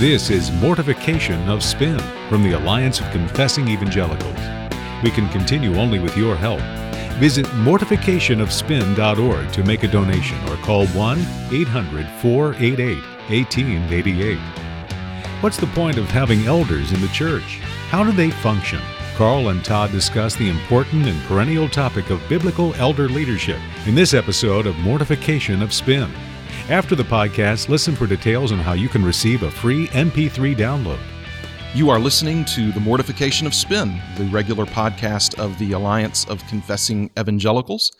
This 0.00 0.30
is 0.30 0.50
Mortification 0.50 1.50
of 1.50 1.62
Spin 1.62 1.98
from 2.30 2.42
the 2.42 2.52
Alliance 2.52 3.00
of 3.00 3.10
Confessing 3.10 3.68
Evangelicals. 3.68 4.34
We 5.02 5.10
can 5.10 5.28
continue 5.28 5.76
only 5.76 5.98
with 5.98 6.16
your 6.16 6.34
help. 6.34 6.62
Visit 7.18 7.44
mortificationofspin.org 7.44 9.52
to 9.52 9.62
make 9.62 9.82
a 9.82 9.88
donation 9.88 10.38
or 10.48 10.56
call 10.56 10.86
1 10.86 11.18
800 11.52 12.08
488 12.22 12.96
1888. 13.28 14.38
What's 15.42 15.58
the 15.58 15.66
point 15.66 15.98
of 15.98 16.06
having 16.06 16.46
elders 16.46 16.92
in 16.92 17.02
the 17.02 17.08
church? 17.08 17.58
How 17.90 18.02
do 18.02 18.10
they 18.10 18.30
function? 18.30 18.80
Carl 19.16 19.50
and 19.50 19.62
Todd 19.62 19.92
discuss 19.92 20.34
the 20.34 20.48
important 20.48 21.08
and 21.08 21.22
perennial 21.24 21.68
topic 21.68 22.08
of 22.08 22.26
biblical 22.26 22.74
elder 22.76 23.06
leadership 23.06 23.60
in 23.84 23.94
this 23.94 24.14
episode 24.14 24.66
of 24.66 24.78
Mortification 24.78 25.60
of 25.60 25.74
Spin. 25.74 26.10
After 26.68 26.94
the 26.94 27.02
podcast, 27.02 27.68
listen 27.68 27.96
for 27.96 28.06
details 28.06 28.52
on 28.52 28.58
how 28.58 28.74
you 28.74 28.88
can 28.88 29.04
receive 29.04 29.42
a 29.42 29.50
free 29.50 29.88
MP3 29.88 30.56
download. 30.56 31.00
You 31.72 31.90
are 31.90 31.98
listening 32.00 32.44
to 32.46 32.72
The 32.72 32.80
Mortification 32.80 33.46
of 33.46 33.54
Spin, 33.54 34.00
the 34.16 34.24
regular 34.24 34.66
podcast 34.66 35.38
of 35.38 35.56
the 35.58 35.72
Alliance 35.72 36.24
of 36.26 36.44
Confessing 36.48 37.10
Evangelicals. 37.18 37.92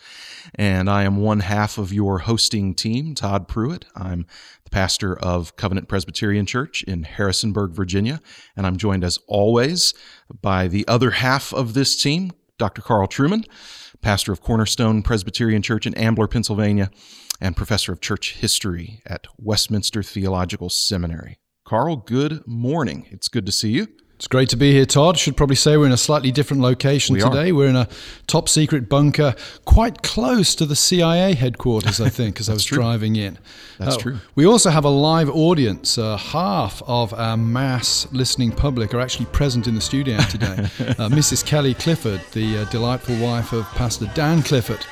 And 0.56 0.90
I 0.90 1.04
am 1.04 1.18
one 1.18 1.40
half 1.40 1.78
of 1.78 1.92
your 1.92 2.18
hosting 2.18 2.74
team, 2.74 3.14
Todd 3.14 3.46
Pruitt. 3.46 3.84
I'm 3.94 4.26
the 4.64 4.70
pastor 4.70 5.16
of 5.16 5.54
Covenant 5.56 5.88
Presbyterian 5.88 6.46
Church 6.46 6.82
in 6.82 7.04
Harrisonburg, 7.04 7.70
Virginia. 7.70 8.20
And 8.56 8.66
I'm 8.66 8.76
joined, 8.76 9.04
as 9.04 9.18
always, 9.28 9.94
by 10.42 10.66
the 10.66 10.86
other 10.88 11.12
half 11.12 11.54
of 11.54 11.74
this 11.74 12.00
team, 12.00 12.32
Dr. 12.58 12.82
Carl 12.82 13.06
Trueman, 13.06 13.46
pastor 14.00 14.32
of 14.32 14.42
Cornerstone 14.42 15.02
Presbyterian 15.02 15.62
Church 15.62 15.86
in 15.86 15.94
Ambler, 15.94 16.26
Pennsylvania 16.26 16.90
and 17.40 17.56
professor 17.56 17.92
of 17.92 18.00
church 18.00 18.34
history 18.34 19.02
at 19.06 19.26
Westminster 19.38 20.02
Theological 20.02 20.68
Seminary. 20.68 21.38
Carl, 21.64 21.96
good 21.96 22.46
morning. 22.46 23.06
It's 23.10 23.28
good 23.28 23.46
to 23.46 23.52
see 23.52 23.70
you. 23.70 23.88
It's 24.20 24.26
great 24.26 24.50
to 24.50 24.56
be 24.58 24.72
here, 24.72 24.84
Todd. 24.84 25.16
Should 25.16 25.34
probably 25.34 25.56
say 25.56 25.78
we're 25.78 25.86
in 25.86 25.92
a 25.92 25.96
slightly 25.96 26.30
different 26.30 26.62
location 26.62 27.14
we 27.14 27.22
today. 27.22 27.52
Are. 27.52 27.54
We're 27.54 27.68
in 27.68 27.76
a 27.76 27.88
top 28.26 28.50
secret 28.50 28.86
bunker 28.86 29.34
quite 29.64 30.02
close 30.02 30.54
to 30.56 30.66
the 30.66 30.76
CIA 30.76 31.32
headquarters, 31.32 32.02
I 32.02 32.10
think, 32.10 32.38
as 32.38 32.50
I 32.50 32.52
was 32.54 32.66
true. 32.66 32.76
driving 32.76 33.16
in. 33.16 33.38
That's 33.78 33.96
uh, 33.96 34.00
true. 34.00 34.18
We 34.34 34.44
also 34.44 34.68
have 34.68 34.84
a 34.84 34.90
live 34.90 35.30
audience. 35.30 35.96
Uh, 35.96 36.18
half 36.18 36.82
of 36.86 37.14
our 37.14 37.38
mass 37.38 38.06
listening 38.12 38.52
public 38.52 38.92
are 38.92 39.00
actually 39.00 39.24
present 39.26 39.66
in 39.66 39.74
the 39.74 39.80
studio 39.80 40.18
today. 40.28 40.46
uh, 40.58 41.08
Mrs. 41.08 41.42
Kelly 41.42 41.72
Clifford, 41.72 42.20
the 42.32 42.58
uh, 42.58 42.64
delightful 42.66 43.16
wife 43.16 43.54
of 43.54 43.64
Pastor 43.68 44.10
Dan 44.14 44.42
Clifford 44.42 44.84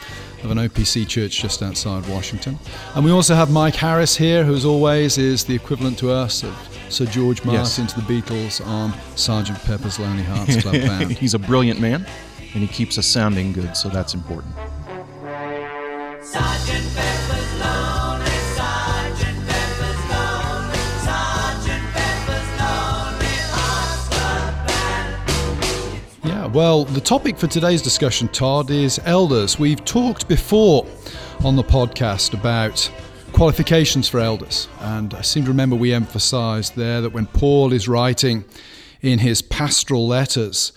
of 0.44 0.50
an 0.50 0.58
OPC 0.58 1.06
church 1.06 1.41
just 1.41 1.62
outside 1.62 2.06
Washington. 2.08 2.58
And 2.94 3.05
we 3.05 3.11
also 3.11 3.34
have 3.34 3.50
Mike 3.50 3.75
Harris 3.75 4.17
here, 4.17 4.44
who, 4.44 4.55
as 4.55 4.64
always, 4.64 5.19
is 5.19 5.44
the 5.44 5.55
equivalent 5.55 5.98
to 5.98 6.11
us 6.11 6.42
of 6.44 6.55
Sir 6.89 7.06
George 7.06 7.44
Martin 7.44 7.61
Yes. 7.84 7.92
to 7.94 8.00
the 8.00 8.06
Beatles 8.22 8.64
on 8.66 8.92
Sergeant 9.16 9.59
Pepper's 9.64 9.98
Lonely 9.98 10.22
Hearts 10.22 10.62
Club 10.62 10.75
Band. 10.86 11.11
He's 11.12 11.34
a 11.34 11.39
brilliant 11.39 11.81
man, 11.81 12.06
and 12.55 12.62
he 12.62 12.66
keeps 12.69 12.98
us 12.98 13.06
sounding 13.06 13.53
good, 13.53 13.77
so 13.77 13.89
that's 13.89 14.14
important. 14.14 14.55
Sergeant 16.22 16.68
well, 26.53 26.85
the 26.85 27.01
topic 27.01 27.37
for 27.37 27.47
today's 27.47 27.83
discussion, 27.83 28.28
Todd, 28.28 28.71
is 28.71 28.99
elders. 29.05 29.59
We've 29.59 29.84
talked 29.84 30.28
before 30.28 30.87
on 31.45 31.56
the 31.56 31.62
podcast 31.62 32.33
about 32.33 32.91
qualifications 33.33 34.09
for 34.09 34.19
elders, 34.21 34.69
and 34.81 35.12
I 35.12 35.21
seem 35.21 35.45
to 35.45 35.50
remember 35.50 35.77
we 35.77 35.93
emphasized 35.93 36.75
there 36.75 37.03
that 37.03 37.12
when 37.12 37.27
Paul 37.27 37.72
is 37.72 37.87
writing 37.87 38.45
in 39.03 39.19
his 39.19 39.43
pastoral 39.43 40.06
letters, 40.06 40.72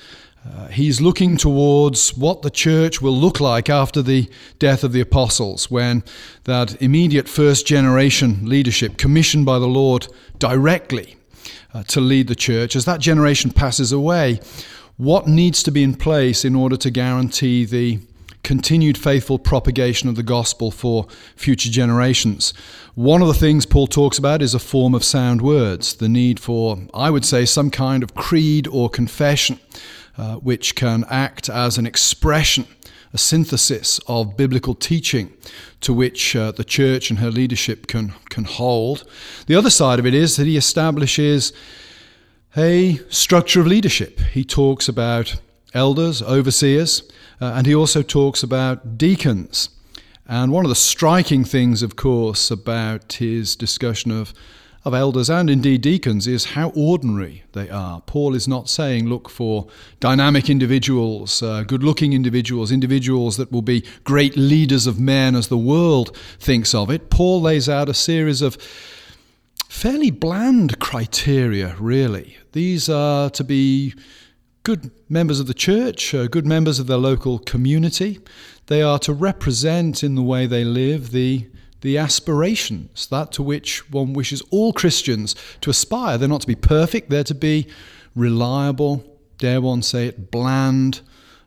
uh, 0.45 0.67
he's 0.67 0.99
looking 0.99 1.37
towards 1.37 2.17
what 2.17 2.41
the 2.41 2.49
church 2.49 3.01
will 3.01 3.15
look 3.15 3.39
like 3.39 3.69
after 3.69 4.01
the 4.01 4.29
death 4.59 4.83
of 4.83 4.91
the 4.91 5.01
apostles, 5.01 5.71
when 5.71 6.03
that 6.43 6.81
immediate 6.81 7.29
first 7.29 7.65
generation 7.65 8.49
leadership, 8.49 8.97
commissioned 8.97 9.45
by 9.45 9.57
the 9.57 9.67
Lord 9.67 10.07
directly 10.37 11.15
uh, 11.73 11.83
to 11.83 12.01
lead 12.01 12.27
the 12.27 12.35
church, 12.35 12.75
as 12.75 12.83
that 12.85 12.99
generation 12.99 13.51
passes 13.51 13.91
away, 13.91 14.39
what 15.01 15.25
needs 15.25 15.63
to 15.63 15.71
be 15.71 15.81
in 15.81 15.95
place 15.95 16.45
in 16.45 16.53
order 16.53 16.77
to 16.77 16.91
guarantee 16.91 17.65
the 17.65 17.97
continued 18.43 18.95
faithful 18.95 19.39
propagation 19.39 20.07
of 20.07 20.15
the 20.15 20.21
gospel 20.21 20.69
for 20.69 21.07
future 21.35 21.71
generations. 21.71 22.53
One 22.93 23.19
of 23.19 23.27
the 23.27 23.33
things 23.33 23.65
Paul 23.65 23.87
talks 23.87 24.19
about 24.19 24.43
is 24.43 24.53
a 24.53 24.59
form 24.59 24.93
of 24.93 25.03
sound 25.03 25.41
words, 25.41 25.95
the 25.95 26.07
need 26.07 26.39
for, 26.39 26.77
I 26.93 27.09
would 27.09 27.25
say, 27.25 27.45
some 27.45 27.71
kind 27.71 28.03
of 28.03 28.13
creed 28.13 28.67
or 28.67 28.91
confession, 28.91 29.59
uh, 30.19 30.35
which 30.35 30.75
can 30.75 31.03
act 31.09 31.49
as 31.49 31.79
an 31.79 31.87
expression, 31.87 32.67
a 33.11 33.17
synthesis 33.17 33.99
of 34.05 34.37
biblical 34.37 34.75
teaching 34.75 35.33
to 35.79 35.95
which 35.95 36.35
uh, 36.35 36.51
the 36.51 36.63
church 36.63 37.09
and 37.09 37.17
her 37.17 37.31
leadership 37.31 37.87
can, 37.87 38.13
can 38.29 38.43
hold. 38.43 39.03
The 39.47 39.55
other 39.55 39.71
side 39.71 39.97
of 39.97 40.05
it 40.05 40.13
is 40.13 40.35
that 40.35 40.45
he 40.45 40.57
establishes 40.57 41.53
a 42.57 42.99
structure 43.09 43.61
of 43.61 43.67
leadership. 43.67 44.19
He 44.19 44.43
talks 44.43 44.89
about 44.89 45.35
elders, 45.73 46.21
overseers, 46.21 47.03
uh, 47.39 47.53
and 47.55 47.65
he 47.65 47.73
also 47.73 48.01
talks 48.01 48.43
about 48.43 48.97
deacons. 48.97 49.69
And 50.27 50.51
one 50.51 50.65
of 50.65 50.69
the 50.69 50.75
striking 50.75 51.43
things, 51.43 51.81
of 51.81 51.95
course, 51.95 52.51
about 52.51 53.13
his 53.13 53.55
discussion 53.55 54.11
of, 54.11 54.33
of 54.83 54.93
elders 54.93 55.29
and 55.29 55.49
indeed 55.49 55.81
deacons 55.81 56.27
is 56.27 56.45
how 56.45 56.69
ordinary 56.69 57.43
they 57.53 57.69
are. 57.69 58.01
Paul 58.01 58.35
is 58.35 58.47
not 58.47 58.69
saying 58.69 59.07
look 59.07 59.29
for 59.29 59.67
dynamic 59.99 60.49
individuals, 60.49 61.41
uh, 61.41 61.63
good 61.63 61.83
looking 61.83 62.13
individuals, 62.13 62.71
individuals 62.71 63.37
that 63.37 63.51
will 63.51 63.61
be 63.61 63.85
great 64.03 64.35
leaders 64.35 64.87
of 64.87 64.99
men 64.99 65.35
as 65.35 65.47
the 65.47 65.57
world 65.57 66.15
thinks 66.39 66.75
of 66.75 66.89
it. 66.89 67.09
Paul 67.09 67.41
lays 67.41 67.67
out 67.69 67.89
a 67.89 67.93
series 67.93 68.41
of 68.41 68.57
fairly 69.71 70.11
bland 70.11 70.77
criteria, 70.79 71.75
really. 71.79 72.37
These 72.51 72.89
are 72.89 73.29
to 73.31 73.43
be 73.43 73.95
good 74.63 74.91
members 75.09 75.39
of 75.39 75.47
the 75.47 75.53
church, 75.53 76.13
uh, 76.13 76.27
good 76.27 76.45
members 76.45 76.77
of 76.77 76.87
their 76.87 76.97
local 76.97 77.39
community. 77.39 78.19
They 78.67 78.81
are 78.81 78.99
to 78.99 79.13
represent 79.13 80.03
in 80.03 80.15
the 80.15 80.21
way 80.21 80.45
they 80.45 80.65
live 80.65 81.11
the 81.11 81.47
the 81.79 81.97
aspirations, 81.97 83.07
that 83.07 83.31
to 83.31 83.41
which 83.41 83.89
one 83.89 84.13
wishes 84.13 84.43
all 84.51 84.71
Christians 84.71 85.35
to 85.61 85.71
aspire. 85.71 86.15
They're 86.15 86.27
not 86.27 86.41
to 86.41 86.47
be 86.47 86.53
perfect, 86.53 87.09
they're 87.09 87.23
to 87.23 87.33
be 87.33 87.65
reliable, 88.13 89.03
dare 89.39 89.61
one 89.61 89.81
say 89.81 90.05
it, 90.07 90.29
bland 90.29 91.01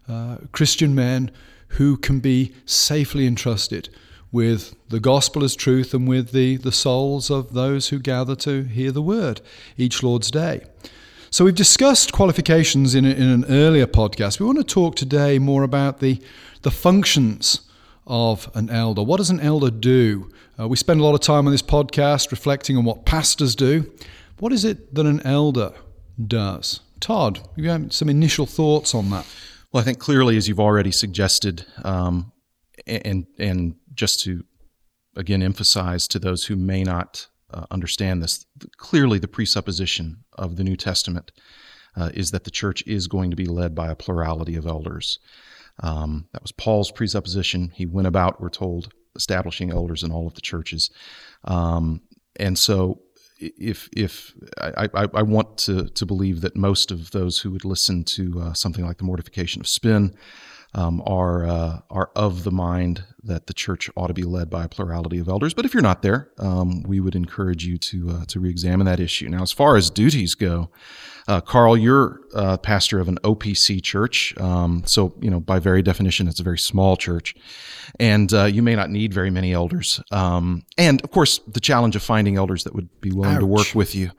uh, 0.09 0.39
Christian 0.51 0.93
men 0.93 1.31
who 1.69 1.97
can 1.97 2.19
be 2.19 2.53
safely 2.67 3.29
entrusted 3.29 3.91
with 4.35 4.75
the 4.89 4.99
gospel 4.99 5.45
as 5.45 5.55
truth 5.55 5.95
and 5.95 6.09
with 6.09 6.33
the, 6.33 6.57
the 6.57 6.73
souls 6.73 7.31
of 7.31 7.55
those 7.55 7.91
who 7.91 8.01
gather 8.01 8.35
to 8.35 8.65
hear 8.65 8.91
the 8.91 9.01
word 9.01 9.41
each 9.79 10.03
Lord's 10.03 10.29
day. 10.29 10.61
So 11.31 11.45
we've 11.45 11.55
discussed 11.55 12.13
qualifications 12.13 12.97
in, 12.97 13.05
a, 13.05 13.11
in 13.11 13.29
an 13.29 13.45
earlier 13.49 13.87
podcast. 13.87 14.41
We 14.41 14.47
want 14.47 14.59
to 14.59 14.65
talk 14.65 14.97
today 14.97 15.39
more 15.39 15.63
about 15.63 16.01
the, 16.01 16.21
the 16.63 16.73
functions 16.73 17.61
of 18.09 18.51
an 18.55 18.71
elder. 18.71 19.05
What 19.05 19.19
does 19.19 19.31
an 19.31 19.39
elder 19.39 19.71
do? 19.71 20.33
Uh, 20.59 20.67
we 20.67 20.77
spend 20.77 20.99
a 21.01 21.05
lot 21.05 21.15
of 21.15 21.21
time 21.21 21.47
on 21.47 21.53
this 21.53 21.63
podcast 21.63 22.33
reflecting 22.33 22.77
on 22.77 22.83
what 22.83 23.07
pastors 23.07 23.55
do. 23.55 23.89
What 24.41 24.53
is 24.53 24.65
it 24.65 24.97
that 24.97 25.07
an 25.07 25.25
elder 25.25 25.73
does? 26.27 26.81
Todd, 26.99 27.39
you 27.55 27.71
have 27.71 27.93
some 27.93 28.09
initial 28.09 28.47
thoughts 28.47 28.97
on 28.97 29.11
that? 29.11 29.33
Well, 29.71 29.81
I 29.81 29.85
think 29.85 30.01
clearly, 30.01 30.37
as 30.37 30.49
you've 30.49 30.59
already 30.59 30.91
suggested, 30.91 31.65
um, 31.85 32.33
and 32.87 33.27
and 33.39 33.77
just 33.95 34.21
to 34.21 34.45
again 35.17 35.43
emphasize 35.43 36.09
to 36.09 36.19
those 36.19 36.45
who 36.45 36.57
may 36.57 36.83
not 36.83 37.29
uh, 37.53 37.67
understand 37.71 38.23
this, 38.23 38.47
clearly 38.77 39.19
the 39.19 39.29
presupposition 39.29 40.25
of 40.33 40.57
the 40.57 40.65
New 40.65 40.77
Testament 40.77 41.31
uh, 41.97 42.11
is 42.15 42.33
that 42.33 42.45
the 42.45 42.51
church 42.51 42.83
is 42.87 43.07
going 43.07 43.31
to 43.31 43.37
be 43.37 43.47
led 43.47 43.75
by 43.75 43.89
a 43.89 43.95
plurality 43.95 44.57
of 44.57 44.67
elders. 44.67 45.19
Um, 45.81 46.27
that 46.33 46.43
was 46.43 46.53
Paul's 46.53 46.91
presupposition. 46.91 47.71
He 47.75 47.87
went 47.87 48.09
about, 48.09 48.41
we're 48.41 48.49
told, 48.49 48.93
establishing 49.17 49.71
elders 49.71 50.03
in 50.03 50.11
all 50.11 50.27
of 50.27 50.35
the 50.35 50.41
churches, 50.41 50.91
um, 51.45 52.03
and 52.37 52.59
so 52.59 53.01
if 53.39 53.89
if 53.97 54.33
I, 54.59 54.89
I, 54.95 55.09
I, 55.15 55.23
want 55.23 55.59
to 55.59 55.89
to 55.89 56.07
believe 56.07 56.41
that 56.41 56.57
most 56.57 56.91
of 56.91 57.11
those 57.11 57.39
who 57.39 57.51
would 57.51 57.65
listen 57.65 58.05
to 58.05 58.41
uh, 58.41 58.53
something 58.55 58.85
like 58.85 58.99
the 58.99 59.05
mortification 59.05 59.61
of 59.61 59.69
spin 59.69 60.17
um, 60.75 61.03
are 61.07 61.47
uh, 61.47 61.81
are 61.91 62.11
of 62.17 62.45
the 62.45 62.51
mind 62.51 63.05
that 63.23 63.47
the 63.47 63.55
church 63.55 63.91
ought 63.97 64.09
to 64.09 64.15
be 64.15 64.23
led 64.23 64.51
by 64.51 64.65
a 64.65 64.69
plurality 64.69 65.19
of 65.19 65.29
elders. 65.29 65.55
But 65.55 65.65
if 65.65 65.73
you're 65.73 65.83
not 65.83 66.03
there, 66.03 66.31
um, 66.39 66.83
we 66.83 67.01
would 67.01 67.15
encourage 67.15 67.65
you 67.65 67.79
to 67.79 68.11
uh, 68.11 68.25
to 68.27 68.41
reexamine 68.41 68.87
that 68.87 69.01
issue. 69.01 69.29
Now, 69.29 69.43
as 69.43 69.53
far 69.53 69.77
as 69.77 69.91
duties 69.91 70.35
go, 70.35 70.71
uh, 71.27 71.41
Carl, 71.41 71.77
you're 71.77 72.21
uh, 72.35 72.57
pastor 72.59 73.01
of 73.01 73.09
an 73.09 73.19
OPC 73.25 73.83
church, 73.83 74.37
um, 74.39 74.83
so 74.87 75.15
you 75.21 75.31
know 75.31 75.41
by 75.41 75.59
very 75.59 75.83
definition, 75.83 76.29
it's 76.29 76.41
a 76.41 76.45
very 76.45 76.59
small 76.59 76.97
church, 76.97 77.35
and 77.99 78.33
uh, 78.35 78.45
you 78.45 78.63
may 78.63 78.75
not 78.75 78.91
need 78.91 79.15
very 79.15 79.31
many 79.31 79.53
elders. 79.53 80.03
Um, 80.11 80.65
and 80.77 81.03
of 81.03 81.11
course, 81.11 81.41
the 81.47 81.61
challenge 81.61 81.97
of 81.97 82.03
finding 82.03 82.37
elders 82.37 82.65
that 82.65 82.75
would 82.75 82.89
be 83.01 83.13
willing 83.13 83.39
to 83.39 83.47
work 83.47 83.75
with 83.75 83.95
you. 83.95 84.11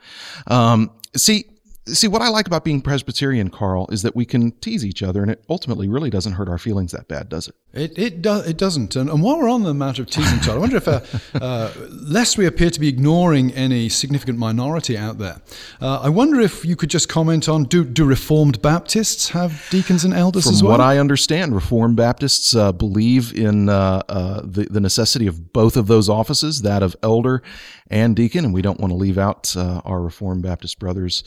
Um, 0.48 0.92
see, 1.16 1.46
see 1.88 2.08
what 2.08 2.22
I 2.22 2.30
like 2.30 2.48
about 2.48 2.64
being 2.64 2.82
Presbyterian, 2.82 3.50
Carl, 3.50 3.88
is 3.92 4.02
that 4.02 4.16
we 4.16 4.26
can 4.26 4.52
tease 4.54 4.86
each 4.86 5.04
other, 5.04 5.22
and 5.22 5.30
it 5.30 5.44
ultimately 5.50 5.88
really 5.88 6.10
doesn't 6.10 6.34
hurt 6.34 6.50
our 6.50 6.58
feelings 6.58 6.92
that 6.92 7.08
bad, 7.08 7.30
does 7.30 7.48
it? 7.48 7.56
It 7.74 7.98
it, 7.98 8.22
do, 8.22 8.40
it 8.40 8.58
doesn't. 8.58 8.96
And, 8.96 9.10
and 9.10 9.22
while 9.22 9.38
we're 9.38 9.50
on 9.50 9.64
the 9.64 9.74
matter 9.74 10.02
of 10.02 10.10
teasing, 10.10 10.40
Todd, 10.40 10.56
I 10.56 10.60
wonder 10.60 10.78
if, 10.78 10.88
uh, 10.88 11.02
uh, 11.36 11.72
lest 11.90 12.38
we 12.38 12.46
appear 12.46 12.70
to 12.70 12.80
be 12.80 12.88
ignoring 12.88 13.52
any 13.54 13.90
significant 13.90 14.40
minority 14.40 14.98
out 14.98 15.18
there, 15.18 15.42
uh, 15.80 16.00
I 16.02 16.10
wonder 16.10 16.40
if 16.40 16.66
you 16.66 16.76
could 16.76 16.90
just 16.90 17.08
comment 17.10 17.48
on 17.48 17.66
do, 17.66 17.84
do 17.84 18.06
Reformed 18.06 18.62
Baptists 18.62 19.30
have 19.30 19.68
deacons 19.70 20.04
and 20.04 20.14
elders 20.14 20.46
From 20.46 20.54
as 20.54 20.64
well? 20.64 20.72
what 20.72 20.82
I 20.82 20.98
understand, 20.98 21.54
Reformed 21.54 21.98
Baptists 21.98 22.56
uh, 22.56 22.72
believe 22.72 23.34
in 23.34 23.70
uh, 23.70 24.02
uh, 24.10 24.42
the, 24.44 24.68
the 24.70 24.80
necessity 24.80 25.28
of 25.28 25.54
both 25.54 25.78
of 25.78 25.88
those 25.88 26.10
offices, 26.10 26.64
that 26.64 26.82
of 26.82 26.96
elder 27.04 27.44
and 27.90 28.16
deacon, 28.16 28.46
and 28.46 28.54
we 28.54 28.62
don't 28.62 28.80
want 28.80 28.92
to 28.92 28.98
leave 28.98 29.18
out 29.18 29.56
uh, 29.56 29.82
our 29.86 30.02
Reformed 30.02 30.42
Baptist 30.42 30.80
brothers. 30.80 31.24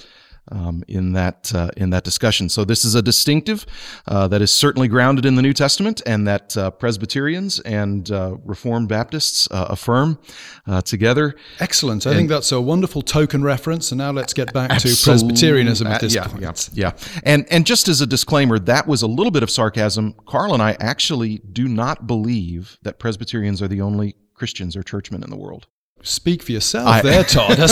Um, 0.50 0.82
in 0.88 1.12
that 1.12 1.52
uh, 1.54 1.70
in 1.76 1.90
that 1.90 2.04
discussion, 2.04 2.48
so 2.48 2.64
this 2.64 2.84
is 2.84 2.94
a 2.94 3.02
distinctive 3.02 3.66
uh, 4.06 4.28
that 4.28 4.40
is 4.40 4.50
certainly 4.50 4.88
grounded 4.88 5.26
in 5.26 5.34
the 5.34 5.42
New 5.42 5.52
Testament, 5.52 6.00
and 6.06 6.26
that 6.26 6.56
uh, 6.56 6.70
Presbyterians 6.70 7.60
and 7.60 8.10
uh, 8.10 8.36
Reformed 8.44 8.88
Baptists 8.88 9.46
uh, 9.50 9.66
affirm 9.68 10.18
uh, 10.66 10.80
together. 10.80 11.34
Excellent. 11.60 12.06
I 12.06 12.14
think 12.14 12.28
that's 12.28 12.50
a 12.52 12.60
wonderful 12.60 13.02
token 13.02 13.42
reference. 13.42 13.92
And 13.92 13.98
now 13.98 14.10
let's 14.10 14.32
get 14.32 14.52
back 14.52 14.70
to 14.70 14.88
Presbyterianism 14.88 15.86
at 15.86 16.00
this 16.00 16.14
yeah, 16.14 16.26
point. 16.26 16.42
Yeah, 16.42 16.52
yeah. 16.72 16.92
And 17.24 17.46
and 17.50 17.66
just 17.66 17.88
as 17.88 18.00
a 18.00 18.06
disclaimer, 18.06 18.58
that 18.60 18.86
was 18.86 19.02
a 19.02 19.06
little 19.06 19.30
bit 19.30 19.42
of 19.42 19.50
sarcasm. 19.50 20.14
Carl 20.26 20.54
and 20.54 20.62
I 20.62 20.76
actually 20.80 21.38
do 21.52 21.68
not 21.68 22.06
believe 22.06 22.78
that 22.82 22.98
Presbyterians 22.98 23.60
are 23.60 23.68
the 23.68 23.80
only 23.80 24.16
Christians 24.34 24.76
or 24.76 24.82
churchmen 24.82 25.22
in 25.22 25.30
the 25.30 25.36
world. 25.36 25.66
Speak 26.02 26.42
for 26.42 26.52
yourself 26.52 26.86
I- 26.86 27.02
there, 27.02 27.24
Todd. 27.24 27.58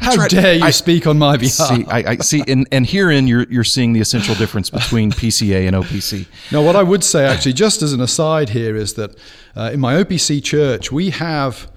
How 0.00 0.14
right. 0.16 0.30
dare 0.30 0.54
you 0.54 0.64
I- 0.64 0.70
speak 0.70 1.06
on 1.06 1.18
my 1.18 1.36
behalf? 1.36 1.68
See, 1.68 1.84
I, 1.86 2.12
I 2.12 2.16
see, 2.16 2.42
and, 2.48 2.66
and 2.72 2.86
herein 2.86 3.26
you're 3.26 3.44
you're 3.50 3.64
seeing 3.64 3.92
the 3.92 4.00
essential 4.00 4.34
difference 4.34 4.70
between 4.70 5.12
PCA 5.20 5.66
and 5.66 5.76
OPC. 5.76 6.26
Now, 6.50 6.62
what 6.62 6.74
I 6.76 6.82
would 6.82 7.04
say, 7.04 7.26
actually, 7.26 7.52
just 7.52 7.82
as 7.82 7.92
an 7.92 8.00
aside 8.00 8.48
here, 8.50 8.74
is 8.76 8.94
that 8.94 9.14
uh, 9.56 9.70
in 9.72 9.80
my 9.80 9.94
OPC 10.02 10.42
church, 10.42 10.90
we 10.90 11.10
have 11.10 11.70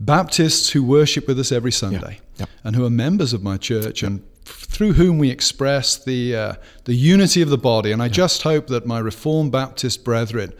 Baptists 0.00 0.70
who 0.70 0.82
worship 0.82 1.28
with 1.28 1.38
us 1.38 1.52
every 1.52 1.70
Sunday 1.72 2.18
Yep. 2.38 2.48
and 2.64 2.74
who 2.76 2.84
are 2.84 2.90
members 2.90 3.32
of 3.32 3.42
my 3.42 3.56
church 3.56 4.02
and 4.02 4.22
through 4.44 4.94
whom 4.94 5.18
we 5.18 5.30
express 5.30 5.96
the, 6.02 6.34
uh, 6.34 6.54
the 6.84 6.94
unity 6.94 7.40
of 7.42 7.50
the 7.50 7.58
body. 7.58 7.92
And 7.92 8.02
I 8.02 8.08
just 8.08 8.42
hope 8.42 8.66
that 8.68 8.84
my 8.84 8.98
Reformed 8.98 9.52
Baptist 9.52 10.02
brethren 10.04 10.52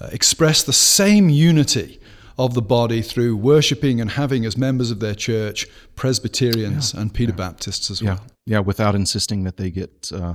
uh, 0.00 0.08
express 0.12 0.62
the 0.62 0.72
same 0.72 1.28
unity 1.28 2.00
of 2.38 2.54
the 2.54 2.62
body 2.62 3.02
through 3.02 3.36
worshiping 3.36 4.00
and 4.00 4.12
having 4.12 4.46
as 4.46 4.56
members 4.56 4.90
of 4.90 5.00
their 5.00 5.14
church 5.14 5.66
Presbyterians 5.96 6.94
and 6.94 7.12
Paedo 7.12 7.36
Baptists 7.36 7.90
as 7.90 8.02
well. 8.02 8.20
Yeah, 8.46 8.54
yeah, 8.54 8.58
without 8.60 8.94
insisting 8.94 9.42
that 9.44 9.56
they 9.56 9.70
get 9.70 10.10
uh, 10.14 10.34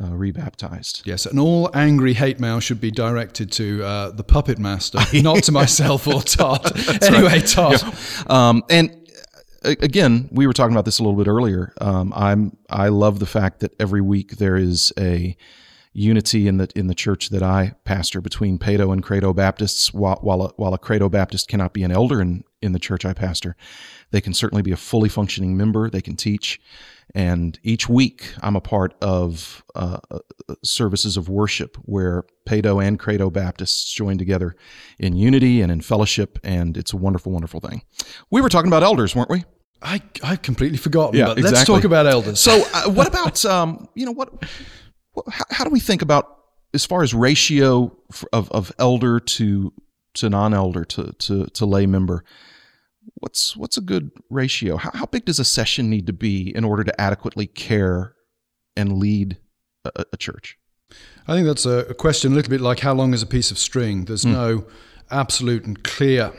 uh, 0.00 0.06
rebaptized. 0.06 1.02
Yes, 1.04 1.24
and 1.26 1.38
all 1.38 1.70
angry 1.72 2.14
hate 2.14 2.40
mail 2.40 2.58
should 2.58 2.80
be 2.80 2.90
directed 2.90 3.52
to 3.52 3.84
uh, 3.84 4.10
the 4.10 4.24
puppet 4.24 4.58
master, 4.58 4.98
not 5.22 5.44
to 5.44 5.52
myself 5.52 6.08
or 6.08 6.20
Todd. 6.20 6.72
anyway, 7.02 7.40
Todd. 7.40 7.82
Um, 8.28 8.64
and 8.68 8.90
uh, 9.64 9.74
again, 9.80 10.28
we 10.32 10.48
were 10.48 10.52
talking 10.52 10.74
about 10.74 10.84
this 10.84 10.98
a 10.98 11.02
little 11.02 11.16
bit 11.16 11.28
earlier. 11.28 11.72
Um, 11.80 12.12
I'm 12.14 12.56
I 12.68 12.88
love 12.88 13.20
the 13.20 13.26
fact 13.26 13.60
that 13.60 13.72
every 13.80 14.00
week 14.00 14.32
there 14.38 14.56
is 14.56 14.92
a 14.98 15.36
unity 15.98 16.46
in 16.46 16.58
the 16.58 16.68
in 16.74 16.86
the 16.86 16.94
church 16.94 17.28
that 17.30 17.42
I 17.42 17.74
pastor 17.84 18.20
between 18.20 18.58
Paedo 18.58 18.92
and 18.92 19.02
Credo 19.02 19.32
Baptists. 19.32 19.92
While 19.92 20.18
while 20.22 20.42
a, 20.42 20.48
while 20.56 20.74
a 20.74 20.78
Credo 20.78 21.08
Baptist 21.08 21.48
cannot 21.48 21.72
be 21.72 21.82
an 21.82 21.90
elder 21.90 22.20
in 22.20 22.44
in 22.62 22.72
the 22.72 22.78
church 22.78 23.04
I 23.04 23.12
pastor, 23.12 23.56
they 24.10 24.20
can 24.20 24.32
certainly 24.34 24.62
be 24.62 24.72
a 24.72 24.76
fully 24.76 25.08
functioning 25.08 25.56
member. 25.56 25.90
They 25.90 26.00
can 26.00 26.16
teach. 26.16 26.60
And 27.14 27.58
each 27.62 27.88
week, 27.88 28.34
I'm 28.42 28.54
a 28.54 28.60
part 28.60 28.94
of 29.00 29.64
uh, 29.74 29.98
uh, 30.10 30.18
services 30.62 31.16
of 31.16 31.28
worship 31.28 31.76
where 31.82 32.24
Paedo 32.46 32.84
and 32.84 32.98
Credo 32.98 33.30
Baptists 33.30 33.90
join 33.94 34.18
together 34.18 34.54
in 34.98 35.16
unity 35.16 35.62
and 35.62 35.72
in 35.72 35.80
fellowship, 35.80 36.38
and 36.44 36.76
it's 36.76 36.92
a 36.92 36.98
wonderful, 36.98 37.32
wonderful 37.32 37.60
thing. 37.60 37.82
We 38.30 38.42
were 38.42 38.50
talking 38.50 38.68
about 38.68 38.82
elders, 38.82 39.16
weren't 39.16 39.30
we? 39.30 39.44
I, 39.80 40.02
I've 40.22 40.42
completely 40.42 40.76
forgotten, 40.76 41.18
Yeah, 41.18 41.26
but 41.28 41.38
let's 41.38 41.64
talk 41.64 41.84
about 41.84 42.06
elders. 42.06 42.40
So, 42.40 42.62
uh, 42.74 42.90
what 42.90 43.06
about 43.06 43.42
um, 43.44 43.88
you 43.94 44.04
know 44.04 44.12
what 44.12 44.44
how, 45.30 45.44
how 45.50 45.64
do 45.64 45.70
we 45.70 45.80
think 45.80 46.02
about 46.02 46.38
as 46.74 46.84
far 46.84 47.02
as 47.02 47.14
ratio 47.14 47.96
of, 48.32 48.50
of 48.50 48.72
elder 48.78 49.20
to 49.20 49.72
to 50.14 50.28
non-elder 50.28 50.84
to 50.84 51.12
to, 51.12 51.46
to 51.46 51.66
lay 51.66 51.86
member? 51.86 52.24
What's 53.14 53.56
what's 53.56 53.76
a 53.76 53.80
good 53.80 54.10
ratio? 54.30 54.76
How, 54.76 54.90
how 54.94 55.06
big 55.06 55.24
does 55.24 55.38
a 55.38 55.44
session 55.44 55.90
need 55.90 56.06
to 56.06 56.12
be 56.12 56.54
in 56.54 56.64
order 56.64 56.84
to 56.84 57.00
adequately 57.00 57.46
care 57.46 58.14
and 58.76 58.98
lead 58.98 59.38
a, 59.84 60.04
a 60.12 60.16
church? 60.16 60.58
I 61.26 61.34
think 61.34 61.46
that's 61.46 61.66
a, 61.66 61.86
a 61.90 61.94
question 61.94 62.32
a 62.32 62.34
little 62.34 62.50
bit 62.50 62.60
like 62.60 62.80
how 62.80 62.94
long 62.94 63.12
is 63.12 63.22
a 63.22 63.26
piece 63.26 63.50
of 63.50 63.58
string? 63.58 64.06
There's 64.06 64.24
no 64.24 64.66
absolute 65.10 65.64
and 65.64 65.82
clear 65.82 66.32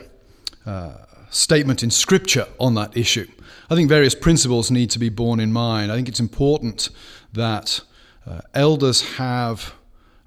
uh, 0.66 0.94
statement 1.30 1.82
in 1.82 1.90
Scripture 1.90 2.46
on 2.58 2.74
that 2.74 2.96
issue. 2.96 3.28
I 3.68 3.76
think 3.76 3.88
various 3.88 4.14
principles 4.14 4.70
need 4.70 4.90
to 4.90 4.98
be 4.98 5.08
borne 5.08 5.38
in 5.38 5.52
mind. 5.52 5.92
I 5.92 5.94
think 5.94 6.08
it's 6.08 6.20
important 6.20 6.88
that 7.32 7.80
uh, 8.26 8.40
elders 8.54 9.16
have 9.16 9.74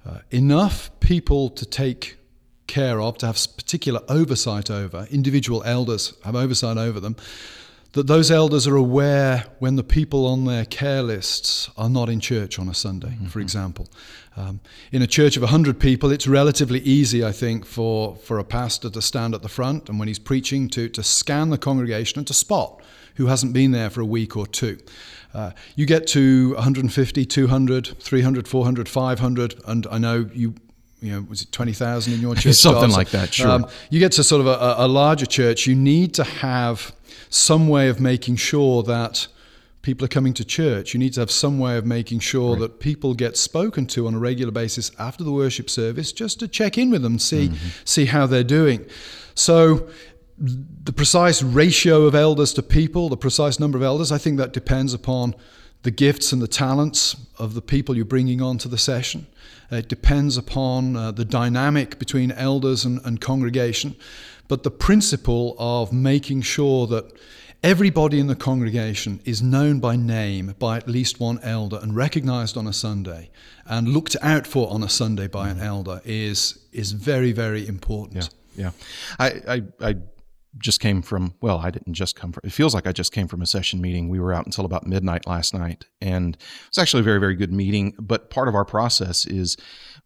uh, 0.06 0.18
enough 0.30 0.90
people 1.00 1.48
to 1.50 1.64
take 1.64 2.18
care 2.66 3.00
of, 3.00 3.18
to 3.18 3.26
have 3.26 3.36
particular 3.56 4.00
oversight 4.08 4.70
over, 4.70 5.06
individual 5.10 5.62
elders 5.64 6.14
have 6.24 6.34
oversight 6.34 6.76
over 6.76 7.00
them, 7.00 7.16
that 7.92 8.08
those 8.08 8.30
elders 8.30 8.66
are 8.66 8.74
aware 8.74 9.44
when 9.60 9.76
the 9.76 9.84
people 9.84 10.26
on 10.26 10.44
their 10.44 10.64
care 10.64 11.02
lists 11.02 11.70
are 11.76 11.88
not 11.88 12.08
in 12.08 12.18
church 12.18 12.58
on 12.58 12.68
a 12.68 12.74
Sunday, 12.74 13.16
for 13.28 13.38
example. 13.38 13.88
Um, 14.36 14.60
in 14.90 15.00
a 15.00 15.06
church 15.06 15.36
of 15.36 15.42
100 15.42 15.78
people, 15.78 16.10
it's 16.10 16.26
relatively 16.26 16.80
easy, 16.80 17.24
I 17.24 17.30
think, 17.30 17.64
for, 17.64 18.16
for 18.16 18.40
a 18.40 18.44
pastor 18.44 18.90
to 18.90 19.00
stand 19.00 19.32
at 19.32 19.42
the 19.42 19.48
front 19.48 19.88
and 19.88 20.00
when 20.00 20.08
he's 20.08 20.18
preaching 20.18 20.68
to, 20.70 20.88
to 20.88 21.04
scan 21.04 21.50
the 21.50 21.58
congregation 21.58 22.18
and 22.18 22.26
to 22.26 22.34
spot 22.34 22.82
who 23.14 23.26
hasn't 23.26 23.52
been 23.52 23.70
there 23.72 23.90
for 23.90 24.00
a 24.00 24.04
week 24.06 24.36
or 24.36 24.46
two. 24.46 24.78
Uh, 25.32 25.50
you 25.74 25.84
get 25.86 26.06
to 26.08 26.54
150, 26.54 27.24
200, 27.26 27.86
300, 27.98 28.48
400, 28.48 28.88
500, 28.88 29.54
and 29.66 29.86
I 29.90 29.98
know 29.98 30.28
you 30.32 30.54
you 31.00 31.12
know, 31.12 31.26
was 31.28 31.42
it 31.42 31.52
20,000 31.52 32.14
in 32.14 32.20
your 32.20 32.34
church? 32.36 32.54
Something 32.54 32.90
like 32.90 33.10
that, 33.10 33.34
sure. 33.34 33.64
you 33.90 33.98
get 34.00 34.12
to 34.12 34.24
sort 34.24 34.40
of 34.40 34.46
a, 34.46 34.76
a 34.78 34.88
larger 34.88 35.26
church, 35.26 35.66
you 35.66 35.74
need 35.74 36.14
to 36.14 36.24
have 36.24 36.94
some 37.28 37.68
way 37.68 37.88
of 37.88 38.00
making 38.00 38.36
sure 38.36 38.82
that 38.84 39.26
people 39.82 40.02
are 40.06 40.08
coming 40.08 40.32
to 40.32 40.44
church. 40.46 40.94
You 40.94 41.00
need 41.00 41.12
to 41.14 41.20
have 41.20 41.30
some 41.30 41.58
way 41.58 41.76
of 41.76 41.84
making 41.84 42.20
sure 42.20 42.56
that 42.56 42.80
people 42.80 43.12
get 43.12 43.36
spoken 43.36 43.84
to 43.88 44.06
on 44.06 44.14
a 44.14 44.18
regular 44.18 44.50
basis 44.50 44.90
after 44.98 45.22
the 45.22 45.30
worship 45.32 45.68
service 45.68 46.10
just 46.10 46.40
to 46.40 46.48
check 46.48 46.78
in 46.78 46.88
with 46.90 47.02
them, 47.02 47.18
see, 47.18 47.48
Mm-hmm. 47.48 47.68
see 47.84 48.06
how 48.06 48.26
they're 48.26 48.42
doing. 48.42 48.86
So, 49.34 49.88
the 50.36 50.92
precise 50.92 51.42
ratio 51.42 52.02
of 52.02 52.14
elders 52.14 52.52
to 52.54 52.62
people, 52.62 53.08
the 53.08 53.16
precise 53.16 53.60
number 53.60 53.78
of 53.78 53.84
elders, 53.84 54.10
I 54.10 54.18
think 54.18 54.38
that 54.38 54.52
depends 54.52 54.92
upon 54.92 55.34
the 55.82 55.90
gifts 55.90 56.32
and 56.32 56.42
the 56.42 56.48
talents 56.48 57.16
of 57.38 57.54
the 57.54 57.62
people 57.62 57.94
you're 57.94 58.04
bringing 58.04 58.40
onto 58.40 58.68
the 58.68 58.78
session. 58.78 59.26
It 59.70 59.88
depends 59.88 60.36
upon 60.36 60.96
uh, 60.96 61.10
the 61.12 61.24
dynamic 61.24 61.98
between 61.98 62.32
elders 62.32 62.84
and, 62.84 63.00
and 63.04 63.20
congregation. 63.20 63.96
But 64.48 64.62
the 64.62 64.70
principle 64.70 65.56
of 65.58 65.92
making 65.92 66.42
sure 66.42 66.86
that 66.88 67.12
everybody 67.62 68.18
in 68.18 68.26
the 68.26 68.36
congregation 68.36 69.20
is 69.24 69.42
known 69.42 69.80
by 69.80 69.96
name 69.96 70.54
by 70.58 70.76
at 70.76 70.88
least 70.88 71.20
one 71.20 71.38
elder 71.42 71.78
and 71.80 71.96
recognized 71.96 72.56
on 72.56 72.66
a 72.66 72.72
Sunday 72.72 73.30
and 73.66 73.88
looked 73.88 74.16
out 74.20 74.46
for 74.46 74.70
on 74.70 74.82
a 74.82 74.88
Sunday 74.88 75.28
by 75.28 75.48
an 75.48 75.60
elder 75.60 76.02
is, 76.04 76.58
is 76.72 76.92
very, 76.92 77.32
very 77.32 77.66
important. 77.66 78.28
Yeah, 78.56 78.70
I, 79.18 79.26
I, 79.48 79.62
I 79.80 79.96
just 80.58 80.80
came 80.80 81.02
from. 81.02 81.34
Well, 81.40 81.58
I 81.58 81.70
didn't 81.70 81.94
just 81.94 82.16
come 82.16 82.32
from. 82.32 82.42
It 82.44 82.52
feels 82.52 82.74
like 82.74 82.86
I 82.86 82.92
just 82.92 83.12
came 83.12 83.28
from 83.28 83.42
a 83.42 83.46
session 83.46 83.80
meeting. 83.80 84.08
We 84.08 84.20
were 84.20 84.32
out 84.32 84.46
until 84.46 84.64
about 84.64 84.86
midnight 84.86 85.26
last 85.26 85.54
night, 85.54 85.86
and 86.00 86.34
it 86.36 86.68
was 86.70 86.78
actually 86.78 87.00
a 87.00 87.04
very, 87.04 87.20
very 87.20 87.36
good 87.36 87.52
meeting. 87.52 87.94
But 87.98 88.30
part 88.30 88.48
of 88.48 88.54
our 88.54 88.64
process 88.64 89.26
is 89.26 89.56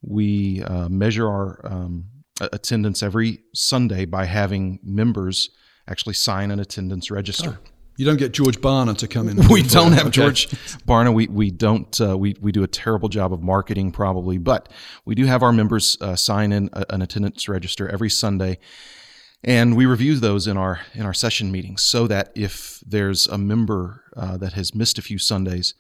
we 0.02 0.62
uh, 0.62 0.88
measure 0.88 1.28
our 1.28 1.60
um, 1.64 2.06
attendance 2.40 3.02
every 3.02 3.40
Sunday 3.54 4.04
by 4.04 4.24
having 4.24 4.78
members 4.82 5.50
actually 5.88 6.14
sign 6.14 6.50
an 6.50 6.60
attendance 6.60 7.10
register. 7.10 7.58
You 7.96 8.04
don't 8.04 8.16
get 8.16 8.32
George 8.32 8.60
Barna 8.60 8.96
to 8.98 9.08
come 9.08 9.28
in. 9.28 9.48
we 9.50 9.62
don't 9.64 9.90
have 9.92 10.06
Okay. 10.06 10.10
George 10.12 10.48
Barna. 10.86 11.12
We 11.12 11.26
we 11.26 11.50
don't. 11.50 12.00
Uh, 12.00 12.16
we 12.16 12.36
we 12.40 12.52
do 12.52 12.62
a 12.62 12.68
terrible 12.68 13.08
job 13.08 13.32
of 13.32 13.42
marketing 13.42 13.90
probably, 13.90 14.38
but 14.38 14.68
we 15.04 15.16
do 15.16 15.24
have 15.24 15.42
our 15.42 15.52
members 15.52 15.96
uh, 16.00 16.14
sign 16.14 16.52
in 16.52 16.70
a, 16.72 16.84
an 16.90 17.02
attendance 17.02 17.48
register 17.48 17.88
every 17.88 18.08
Sunday, 18.08 18.60
and 19.44 19.76
we 19.76 19.86
review 19.86 20.16
those 20.16 20.46
in 20.46 20.56
our 20.56 20.80
in 20.94 21.02
our 21.02 21.14
session 21.14 21.50
meetings 21.52 21.82
so 21.82 22.06
that 22.06 22.30
if 22.34 22.82
there's 22.86 23.26
a 23.26 23.38
member 23.38 24.04
uh, 24.16 24.36
that 24.36 24.52
has 24.54 24.74
missed 24.74 24.98
a 24.98 25.02
few 25.02 25.18
Sundays. 25.18 25.74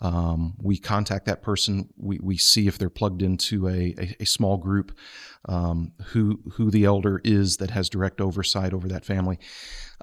Um, 0.00 0.54
we 0.60 0.76
contact 0.76 1.26
that 1.26 1.40
person. 1.40 1.88
We, 1.96 2.18
we 2.20 2.36
see 2.36 2.66
if 2.66 2.78
they're 2.78 2.90
plugged 2.90 3.22
into 3.22 3.68
a, 3.68 3.94
a, 3.96 4.16
a 4.20 4.26
small 4.26 4.56
group, 4.56 4.90
um, 5.48 5.92
who 6.06 6.40
who 6.54 6.70
the 6.70 6.84
elder 6.84 7.20
is 7.24 7.58
that 7.58 7.70
has 7.70 7.88
direct 7.88 8.20
oversight 8.20 8.72
over 8.72 8.88
that 8.88 9.04
family. 9.04 9.38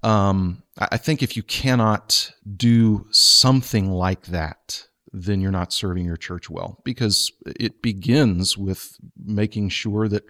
Um, 0.03 0.63
I 0.79 0.89
I 0.93 0.97
think 0.97 1.21
if 1.21 1.35
you 1.35 1.43
cannot 1.43 2.31
do 2.55 3.07
something 3.11 3.91
like 3.91 4.27
that, 4.27 4.87
then 5.11 5.41
you're 5.41 5.51
not 5.51 5.73
serving 5.73 6.05
your 6.05 6.17
church 6.17 6.49
well 6.49 6.79
because 6.85 7.31
it 7.45 7.81
begins 7.81 8.57
with 8.57 8.97
making 9.17 9.69
sure 9.69 10.07
that 10.07 10.23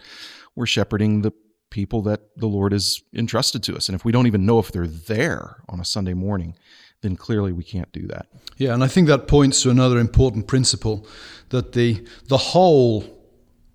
we're 0.56 0.66
shepherding 0.66 1.22
the 1.22 1.34
people 1.72 2.04
that 2.04 2.38
the 2.38 2.48
Lord 2.48 2.72
has 2.72 3.02
entrusted 3.14 3.64
to 3.64 3.76
us. 3.76 3.90
And 3.90 3.96
if 3.96 4.06
we 4.06 4.12
don't 4.12 4.28
even 4.28 4.46
know 4.46 4.60
if 4.60 4.72
they're 4.72 4.86
there 4.86 5.64
on 5.68 5.80
a 5.80 5.86
Sunday 5.86 6.14
morning, 6.14 6.56
then 7.02 7.16
clearly 7.16 7.52
we 7.52 7.64
can't 7.64 7.92
do 7.92 8.06
that. 8.08 8.28
Yeah, 8.58 8.76
and 8.76 8.84
I 8.84 8.88
think 8.88 9.08
that 9.08 9.28
points 9.28 9.64
to 9.64 9.72
another 9.72 9.98
important 9.98 10.48
principle 10.48 11.08
that 11.50 11.72
the 11.72 12.06
the 12.28 12.38
whole, 12.38 13.04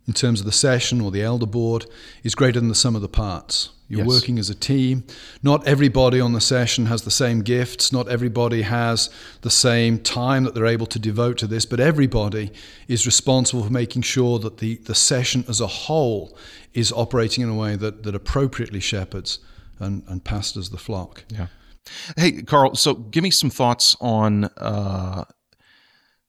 in 0.07 0.13
terms 0.13 0.41
of 0.41 0.47
the 0.47 0.53
session 0.53 1.01
or 1.01 1.11
the 1.11 1.23
elder 1.23 1.47
board, 1.47 1.87
is 2.23 2.37
greater 2.37 2.61
than 2.61 2.69
the 2.69 2.75
sum 2.75 2.95
of 2.95 3.03
the 3.03 3.09
parts. 3.09 3.71
You're 3.89 4.01
Yes. 4.01 4.09
working 4.09 4.39
as 4.39 4.51
a 4.51 4.55
team. 4.55 5.05
Not 5.43 5.67
everybody 5.67 6.21
on 6.21 6.33
the 6.33 6.41
session 6.41 6.87
has 6.87 7.03
the 7.03 7.11
same 7.11 7.43
gifts. 7.43 7.93
Not 7.93 8.09
everybody 8.09 8.63
has 8.63 9.11
the 9.43 9.51
same 9.51 10.01
time 10.01 10.43
that 10.45 10.55
they're 10.55 10.67
able 10.67 10.87
to 10.87 10.99
devote 10.99 11.39
to 11.39 11.47
this. 11.47 11.65
But 11.67 11.79
everybody 11.79 12.51
is 12.89 13.07
responsible 13.07 13.63
for 13.63 13.73
making 13.73 14.03
sure 14.03 14.39
that 14.41 14.59
the, 14.59 14.77
the 14.85 14.95
session 14.95 15.45
as 15.49 15.61
a 15.61 15.67
whole 15.69 16.37
is 16.75 16.91
operating 16.93 17.45
in 17.45 17.51
a 17.51 17.55
way 17.55 17.77
that, 17.77 18.03
that 18.03 18.15
appropriately 18.15 18.81
shepherds 18.81 19.39
and, 19.79 20.03
and 20.09 20.25
pastors 20.25 20.71
the 20.71 20.79
flock. 20.79 21.25
Yeah. 21.29 21.47
Hey, 22.17 22.43
Carl. 22.43 22.75
So, 22.75 22.95
give 22.95 23.23
me 23.23 23.31
some 23.31 23.51
thoughts 23.51 23.97
on 24.01 24.47
uh, 24.57 25.25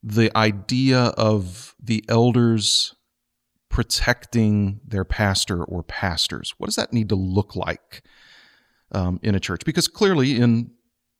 the 0.03 0.35
idea 0.37 0.99
of 1.17 1.73
the 1.83 2.05
elders 2.07 2.93
protecting 3.77 4.79
their 4.83 5.05
pastor 5.05 5.63
or 5.63 5.83
pastors. 5.83 6.55
What 6.57 6.65
does 6.65 6.77
that 6.77 6.93
need 6.93 7.09
to 7.09 7.15
look 7.15 7.55
like 7.55 8.01
um, 8.91 9.19
in 9.21 9.35
a 9.35 9.39
church? 9.39 9.61
Because 9.65 9.87
clearly, 9.87 10.41
in 10.41 10.71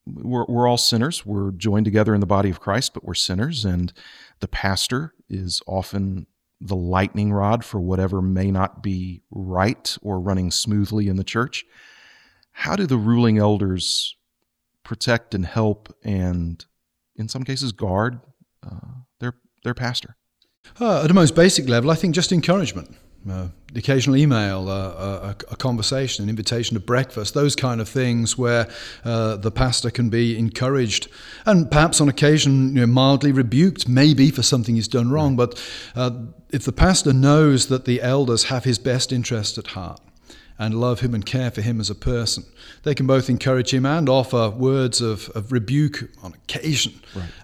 we're, 0.08 0.44
we're 0.48 0.68
all 0.68 0.80
sinners. 0.80 1.24
We're 1.24 1.52
joined 1.52 1.86
together 1.86 2.16
in 2.16 2.20
the 2.20 2.26
body 2.26 2.50
of 2.50 2.60
Christ, 2.60 2.96
but 2.96 3.04
we're 3.04 3.14
sinners, 3.14 3.64
and 3.64 3.94
the 4.40 4.48
pastor 4.48 5.14
is 5.30 5.62
often 5.68 6.26
the 6.60 6.76
lightning 6.76 7.32
rod 7.32 7.64
for 7.64 7.80
whatever 7.80 8.24
may 8.24 8.50
not 8.50 8.82
be 8.82 9.22
right 9.30 9.96
or 10.02 10.20
running 10.20 10.50
smoothly 10.50 11.08
in 11.08 11.16
the 11.16 11.24
church. 11.24 11.64
How 12.54 12.76
do 12.76 12.88
the 12.88 12.98
ruling 12.98 13.38
elders 13.38 14.16
protect 14.84 15.36
and 15.36 15.46
help, 15.46 15.96
and 16.04 16.66
in 17.16 17.28
some 17.28 17.44
cases, 17.44 17.72
guard 17.72 18.20
uh, 18.66 19.04
their 19.20 19.36
their 19.64 19.76
pastor? 19.76 20.18
Uh, 20.79 21.03
at 21.03 21.12
a 21.12 21.13
most 21.13 21.36
basic 21.36 21.67
level, 21.67 21.91
I 21.91 21.95
think 21.95 22.15
just 22.15 22.31
encouragement. 22.31 22.95
Uh, 23.29 23.47
the 23.74 23.79
occasional 23.79 24.15
email, 24.15 24.69
uh, 24.69 25.33
a, 25.33 25.36
a 25.51 25.55
conversation, 25.57 26.24
an 26.24 26.29
invitation 26.29 26.75
to 26.75 26.79
breakfast, 26.79 27.33
those 27.33 27.55
kind 27.55 27.81
of 27.81 27.89
things 27.89 28.38
where 28.38 28.69
uh, 29.03 29.36
the 29.36 29.51
pastor 29.51 29.89
can 29.89 30.09
be 30.09 30.38
encouraged 30.38 31.09
and 31.45 31.69
perhaps 31.69 32.00
on 32.00 32.07
occasion 32.07 32.69
you 32.69 32.81
know, 32.81 32.88
mildly 32.88 33.33
rebuked, 33.33 33.88
maybe 33.89 34.31
for 34.31 34.43
something 34.43 34.75
he's 34.75 34.88
done 34.88 35.12
wrong. 35.12 35.36
But 35.36 35.62
uh, 35.95 36.12
if 36.51 36.63
the 36.63 36.71
pastor 36.71 37.12
knows 37.12 37.67
that 37.67 37.83
the 37.83 38.01
elders 38.01 38.45
have 38.45 38.63
his 38.63 38.79
best 38.79 39.12
interest 39.12 39.57
at 39.57 39.67
heart, 39.67 40.00
and 40.60 40.80
love 40.80 41.02
him 41.02 41.14
and 41.14 41.26
care 41.26 41.52
for 41.52 41.62
him 41.62 41.80
as 41.80 41.90
a 41.90 41.96
person. 41.96 42.44
They 42.84 42.96
can 42.96 43.06
both 43.06 43.30
encourage 43.30 43.74
him 43.74 43.86
and 43.86 44.10
offer 44.10 44.50
words 44.50 45.02
of, 45.02 45.30
of 45.36 45.52
rebuke 45.52 46.10
on 46.24 46.34
occasion, 46.34 46.94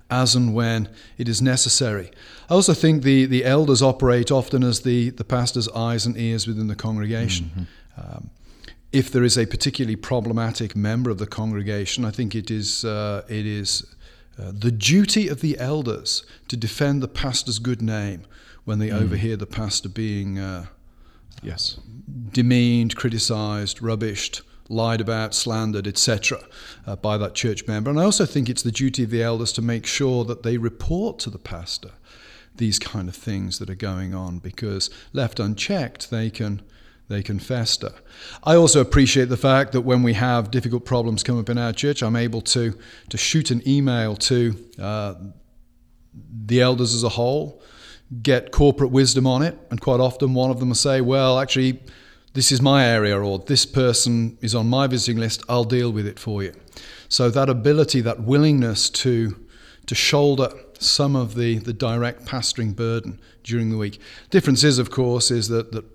as 0.09 0.35
and 0.35 0.53
when 0.53 0.89
it 1.17 1.29
is 1.29 1.41
necessary. 1.41 2.11
I 2.49 2.53
also 2.55 2.73
think 2.73 3.03
the, 3.03 3.25
the 3.25 3.45
elders 3.45 3.81
operate 3.81 4.31
often 4.31 4.63
as 4.63 4.81
the, 4.81 5.11
the 5.11 5.23
pastor's 5.23 5.69
eyes 5.69 6.05
and 6.05 6.17
ears 6.17 6.47
within 6.47 6.67
the 6.67 6.75
congregation. 6.75 7.67
Um, 7.97 8.29
if 8.91 9.11
there 9.11 9.23
is 9.23 9.37
a 9.37 9.45
particularly 9.45 9.95
problematic 9.95 10.75
member 10.75 11.09
of 11.09 11.17
the 11.17 11.27
congregation, 11.27 12.05
I 12.05 12.11
think 12.11 12.35
it 12.35 12.51
is, 12.51 12.85
uh, 12.85 13.23
it 13.27 13.45
is 13.45 13.85
uh, 14.39 14.51
the 14.51 14.71
duty 14.71 15.27
of 15.27 15.41
the 15.41 15.57
elders 15.59 16.25
to 16.47 16.57
defend 16.57 17.03
the 17.03 17.07
pastor's 17.07 17.59
good 17.59 17.81
name 17.81 18.25
when 18.65 18.79
they 18.79 18.91
overhear 18.91 19.35
the 19.35 19.45
pastor 19.45 19.89
being. 19.89 20.39
Uh, 20.39 20.65
Yes. 21.43 21.79
demeaned, 22.31 22.95
criticized, 22.95 23.79
rubbished, 23.79 24.41
lied 24.69 25.01
about, 25.01 25.33
slandered, 25.33 25.87
etc., 25.87 26.39
uh, 26.87 26.95
by 26.95 27.17
that 27.17 27.35
church 27.35 27.67
member. 27.67 27.89
And 27.89 27.99
I 27.99 28.03
also 28.03 28.25
think 28.25 28.49
it's 28.49 28.63
the 28.63 28.71
duty 28.71 29.03
of 29.03 29.09
the 29.09 29.21
elders 29.23 29.51
to 29.53 29.61
make 29.61 29.85
sure 29.85 30.23
that 30.25 30.43
they 30.43 30.57
report 30.57 31.19
to 31.19 31.29
the 31.29 31.37
pastor 31.37 31.91
these 32.55 32.79
kind 32.79 33.09
of 33.09 33.15
things 33.15 33.59
that 33.59 33.69
are 33.69 33.75
going 33.75 34.13
on, 34.13 34.39
because 34.39 34.89
left 35.11 35.39
unchecked, 35.39 36.09
they 36.11 36.29
can 36.29 36.61
they 37.09 37.21
can 37.21 37.37
fester. 37.37 37.91
I 38.43 38.55
also 38.55 38.79
appreciate 38.79 39.25
the 39.25 39.37
fact 39.37 39.73
that 39.73 39.81
when 39.81 40.03
we 40.03 40.13
have 40.13 40.51
difficult 40.51 40.85
problems 40.85 41.21
come 41.21 41.37
up 41.37 41.49
in 41.49 41.57
our 41.57 41.73
church, 41.73 42.01
I'm 42.01 42.15
able 42.15 42.41
to 42.41 42.77
to 43.09 43.17
shoot 43.17 43.51
an 43.51 43.67
email 43.67 44.15
to 44.15 44.55
uh, 44.79 45.15
the 46.45 46.61
elders 46.61 46.93
as 46.93 47.03
a 47.03 47.09
whole, 47.09 47.61
get 48.21 48.51
corporate 48.51 48.91
wisdom 48.91 49.25
on 49.25 49.41
it, 49.41 49.57
and 49.71 49.81
quite 49.81 49.99
often 49.99 50.33
one 50.33 50.51
of 50.51 50.59
them 50.59 50.69
will 50.69 50.75
say, 50.75 51.01
"Well, 51.01 51.39
actually, 51.39 51.81
this 52.33 52.51
is 52.51 52.61
my 52.61 52.85
area, 52.85 53.19
or 53.19 53.39
this 53.39 53.65
person 53.65 54.37
is 54.41 54.53
on 54.53 54.67
my 54.67 54.87
visiting 54.87 55.19
list. 55.19 55.43
I'll 55.49 55.63
deal 55.63 55.91
with 55.91 56.05
it 56.05 56.19
for 56.19 56.43
you." 56.43 56.53
So 57.09 57.29
that 57.29 57.49
ability, 57.49 58.01
that 58.01 58.23
willingness 58.23 58.89
to 58.89 59.35
to 59.85 59.95
shoulder 59.95 60.49
some 60.79 61.15
of 61.15 61.35
the 61.35 61.59
the 61.59 61.73
direct 61.73 62.25
pastoring 62.25 62.75
burden 62.75 63.19
during 63.43 63.69
the 63.69 63.77
week. 63.77 63.99
Difference 64.29 64.63
is, 64.63 64.79
of 64.79 64.89
course, 64.89 65.31
is 65.31 65.47
that 65.47 65.71
that 65.71 65.85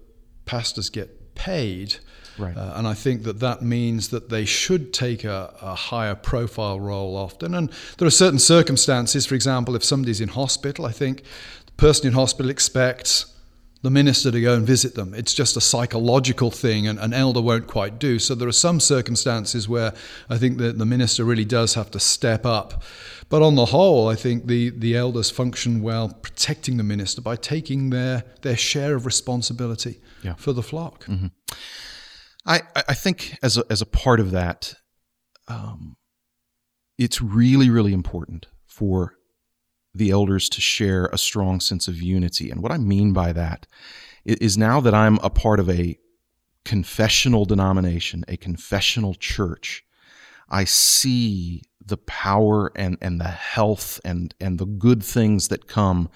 pastors 0.44 0.90
get 0.90 1.34
paid. 1.34 1.96
Right. 2.38 2.56
Uh, 2.56 2.74
and 2.76 2.86
I 2.86 2.94
think 2.94 3.24
that 3.24 3.40
that 3.40 3.62
means 3.62 4.08
that 4.10 4.28
they 4.28 4.44
should 4.44 4.92
take 4.92 5.24
a, 5.24 5.52
a 5.60 5.74
higher 5.74 6.14
profile 6.14 6.78
role 6.78 7.16
often. 7.16 7.52
And 7.54 7.68
there 7.98 8.06
are 8.06 8.12
certain 8.12 8.38
circumstances, 8.38 9.26
for 9.26 9.34
example, 9.34 9.74
if 9.74 9.82
somebody's 9.82 10.20
in 10.20 10.28
hospital, 10.28 10.86
I 10.86 10.92
think 10.92 11.24
person 11.78 12.06
in 12.08 12.12
hospital 12.12 12.50
expects 12.50 13.34
the 13.82 13.90
minister 13.90 14.32
to 14.32 14.40
go 14.40 14.54
and 14.54 14.66
visit 14.66 14.96
them. 14.96 15.14
It's 15.14 15.32
just 15.32 15.56
a 15.56 15.60
psychological 15.60 16.50
thing, 16.50 16.88
and 16.88 16.98
an 16.98 17.12
elder 17.14 17.40
won't 17.40 17.68
quite 17.68 18.00
do. 18.00 18.18
So 18.18 18.34
there 18.34 18.48
are 18.48 18.52
some 18.52 18.80
circumstances 18.80 19.68
where 19.68 19.94
I 20.28 20.36
think 20.36 20.58
that 20.58 20.78
the 20.78 20.84
minister 20.84 21.24
really 21.24 21.44
does 21.44 21.74
have 21.74 21.90
to 21.92 22.00
step 22.00 22.44
up. 22.44 22.82
But 23.28 23.42
on 23.42 23.54
the 23.54 23.66
whole, 23.66 24.08
I 24.08 24.16
think 24.16 24.46
the, 24.46 24.70
the 24.70 24.96
elders 24.96 25.30
function 25.30 25.80
well 25.80 26.08
protecting 26.08 26.76
the 26.76 26.82
minister 26.82 27.20
by 27.22 27.36
taking 27.36 27.90
their, 27.90 28.24
their 28.42 28.56
share 28.56 28.96
of 28.96 29.06
responsibility 29.06 30.00
Yeah. 30.24 30.34
for 30.34 30.52
the 30.52 30.62
flock. 30.62 31.06
I, 32.44 32.62
I 32.74 32.82
I 32.88 32.94
think 32.94 33.36
as 33.42 33.56
a, 33.58 33.64
as 33.70 33.80
a 33.80 33.86
part 33.86 34.18
of 34.18 34.32
that, 34.32 34.74
um, 35.46 35.96
it's 36.96 37.20
really, 37.22 37.70
really 37.70 37.92
important 37.92 38.48
for 38.66 39.14
the 39.98 40.10
elders 40.10 40.48
to 40.50 40.60
share 40.60 41.06
a 41.06 41.18
strong 41.18 41.60
sense 41.60 41.88
of 41.88 42.00
unity. 42.00 42.50
And 42.50 42.62
what 42.62 42.72
I 42.72 42.78
mean 42.78 43.12
by 43.12 43.32
that 43.32 43.66
is 44.24 44.58
now 44.58 44.80
that 44.80 44.94
I'm 44.94 45.18
a 45.18 45.30
part 45.30 45.60
of 45.60 45.68
a 45.68 45.98
confessional 46.64 47.44
denomination, 47.44 48.24
a 48.28 48.36
confessional 48.36 49.14
church, 49.14 49.84
I 50.50 50.64
see 50.64 51.62
the 51.84 51.96
power 51.96 52.70
and, 52.76 52.98
and 53.00 53.20
the 53.20 53.24
health 53.24 54.00
and, 54.04 54.34
and 54.40 54.58
the 54.58 54.66
good 54.66 55.02
things 55.02 55.48
that 55.48 55.66
come 55.66 56.10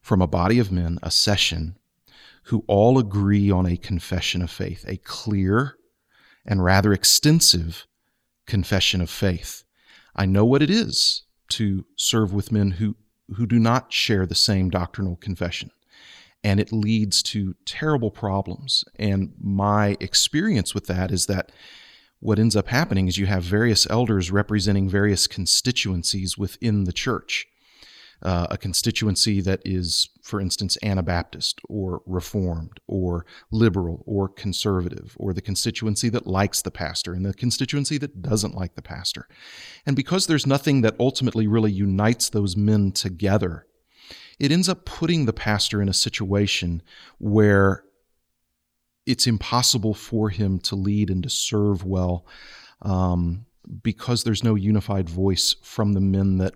from 0.00 0.20
a 0.20 0.26
body 0.26 0.58
of 0.58 0.72
men, 0.72 0.98
a 1.02 1.10
session, 1.10 1.76
who 2.44 2.64
all 2.66 2.98
agree 2.98 3.50
on 3.50 3.66
a 3.66 3.76
confession 3.76 4.42
of 4.42 4.50
faith, 4.50 4.84
a 4.88 4.96
clear 4.96 5.76
and 6.44 6.64
rather 6.64 6.92
extensive 6.92 7.86
confession 8.46 9.00
of 9.00 9.08
faith. 9.08 9.62
I 10.16 10.26
know 10.26 10.44
what 10.44 10.62
it 10.62 10.70
is 10.70 11.22
to 11.50 11.84
serve 11.96 12.32
with 12.32 12.50
men 12.50 12.72
who, 12.72 12.96
who 13.36 13.46
do 13.46 13.58
not 13.58 13.92
share 13.92 14.26
the 14.26 14.34
same 14.34 14.70
doctrinal 14.70 15.16
confession. 15.16 15.70
And 16.44 16.58
it 16.58 16.72
leads 16.72 17.22
to 17.24 17.54
terrible 17.64 18.10
problems. 18.10 18.84
And 18.96 19.32
my 19.40 19.96
experience 20.00 20.74
with 20.74 20.86
that 20.86 21.12
is 21.12 21.26
that 21.26 21.52
what 22.18 22.38
ends 22.38 22.56
up 22.56 22.68
happening 22.68 23.08
is 23.08 23.18
you 23.18 23.26
have 23.26 23.42
various 23.42 23.88
elders 23.90 24.30
representing 24.30 24.88
various 24.88 25.26
constituencies 25.26 26.38
within 26.38 26.84
the 26.84 26.92
church. 26.92 27.46
Uh, 28.22 28.46
a 28.50 28.56
constituency 28.56 29.40
that 29.40 29.60
is, 29.64 30.10
for 30.22 30.40
instance, 30.40 30.78
Anabaptist 30.82 31.60
or 31.68 32.02
Reformed 32.06 32.78
or 32.86 33.26
liberal 33.50 34.02
or 34.06 34.28
conservative, 34.28 35.16
or 35.18 35.32
the 35.32 35.42
constituency 35.42 36.08
that 36.08 36.26
likes 36.26 36.62
the 36.62 36.70
pastor 36.70 37.14
and 37.14 37.26
the 37.26 37.34
constituency 37.34 37.98
that 37.98 38.22
doesn't 38.22 38.54
like 38.54 38.74
the 38.74 38.82
pastor. 38.82 39.26
And 39.86 39.96
because 39.96 40.26
there's 40.26 40.46
nothing 40.46 40.82
that 40.82 40.96
ultimately 41.00 41.46
really 41.46 41.72
unites 41.72 42.28
those 42.28 42.56
men 42.56 42.92
together, 42.92 43.66
it 44.38 44.52
ends 44.52 44.68
up 44.68 44.84
putting 44.84 45.26
the 45.26 45.32
pastor 45.32 45.82
in 45.82 45.88
a 45.88 45.94
situation 45.94 46.82
where 47.18 47.84
it's 49.04 49.26
impossible 49.26 49.94
for 49.94 50.30
him 50.30 50.60
to 50.60 50.76
lead 50.76 51.10
and 51.10 51.24
to 51.24 51.30
serve 51.30 51.84
well 51.84 52.24
um, 52.82 53.46
because 53.82 54.22
there's 54.22 54.44
no 54.44 54.54
unified 54.54 55.08
voice 55.08 55.56
from 55.62 55.92
the 55.92 56.00
men 56.00 56.38
that 56.38 56.54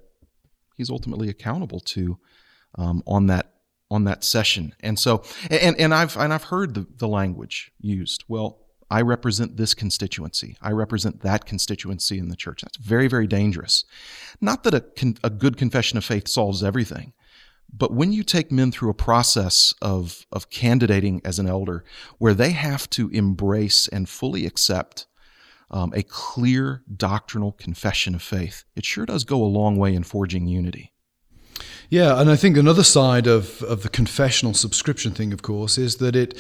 he's 0.77 0.91
ultimately 0.91 1.29
accountable 1.29 1.81
to 1.81 2.19
um, 2.77 3.03
on 3.07 3.27
that 3.27 3.53
on 3.91 4.05
that 4.05 4.25
session. 4.25 4.75
And 4.81 4.99
so, 4.99 5.23
and 5.51 5.77
and 5.79 5.95
I've 5.95 6.17
and 6.17 6.33
I've 6.33 6.45
heard 6.45 6.75
the, 6.75 6.87
the 6.97 7.09
language 7.09 7.73
used. 7.81 8.25
Well, 8.29 8.61
I 8.91 9.03
represent 9.03 9.57
this 9.57 9.75
constituency. 9.75 10.57
I 10.63 10.71
represent 10.71 11.23
that 11.23 11.45
constituency 11.45 12.19
in 12.19 12.29
the 12.29 12.37
church. 12.37 12.63
That's 12.63 12.79
very 12.79 13.09
very 13.09 13.27
dangerous. 13.27 13.85
Not 14.41 14.65
that 14.65 14.75
a 14.75 14.81
con, 14.81 15.17
a 15.25 15.31
good 15.31 15.57
confession 15.57 15.99
of 15.99 16.05
faith 16.05 16.29
solves 16.29 16.63
everything, 16.63 17.13
but 17.73 17.93
when 17.93 18.13
you 18.13 18.23
take 18.23 18.53
men 18.53 18.73
through 18.73 18.91
a 18.91 18.95
process 18.95 19.75
of, 19.83 20.27
of 20.33 20.51
candidating 20.51 21.21
as 21.25 21.39
an 21.39 21.49
elder, 21.49 21.85
where 22.19 22.35
they 22.35 22.51
have 22.51 22.89
to 22.91 23.09
embrace 23.11 23.89
and 23.89 24.09
fully 24.09 24.47
accept 24.47 25.07
um, 25.71 25.93
a 25.95 26.03
clear 26.03 26.83
doctrinal 26.95 27.53
confession 27.53 28.15
of 28.15 28.23
faith, 28.23 28.65
it 28.75 28.85
sure 28.85 29.07
does 29.07 29.25
go 29.25 29.43
a 29.43 29.45
long 29.45 29.77
way 29.77 29.95
in 29.95 30.03
forging 30.03 30.47
unity. 30.47 30.93
Yeah, 31.89 32.21
and 32.21 32.29
I 32.31 32.37
think 32.37 32.57
another 32.57 32.85
side 32.85 33.27
of, 33.27 33.63
of 33.63 33.83
the 33.83 33.89
confessional 33.89 34.55
subscription 34.55 35.13
thing, 35.13 35.33
of 35.33 35.43
course, 35.43 35.79
is 35.79 35.97
that 35.97 36.17
it 36.17 36.39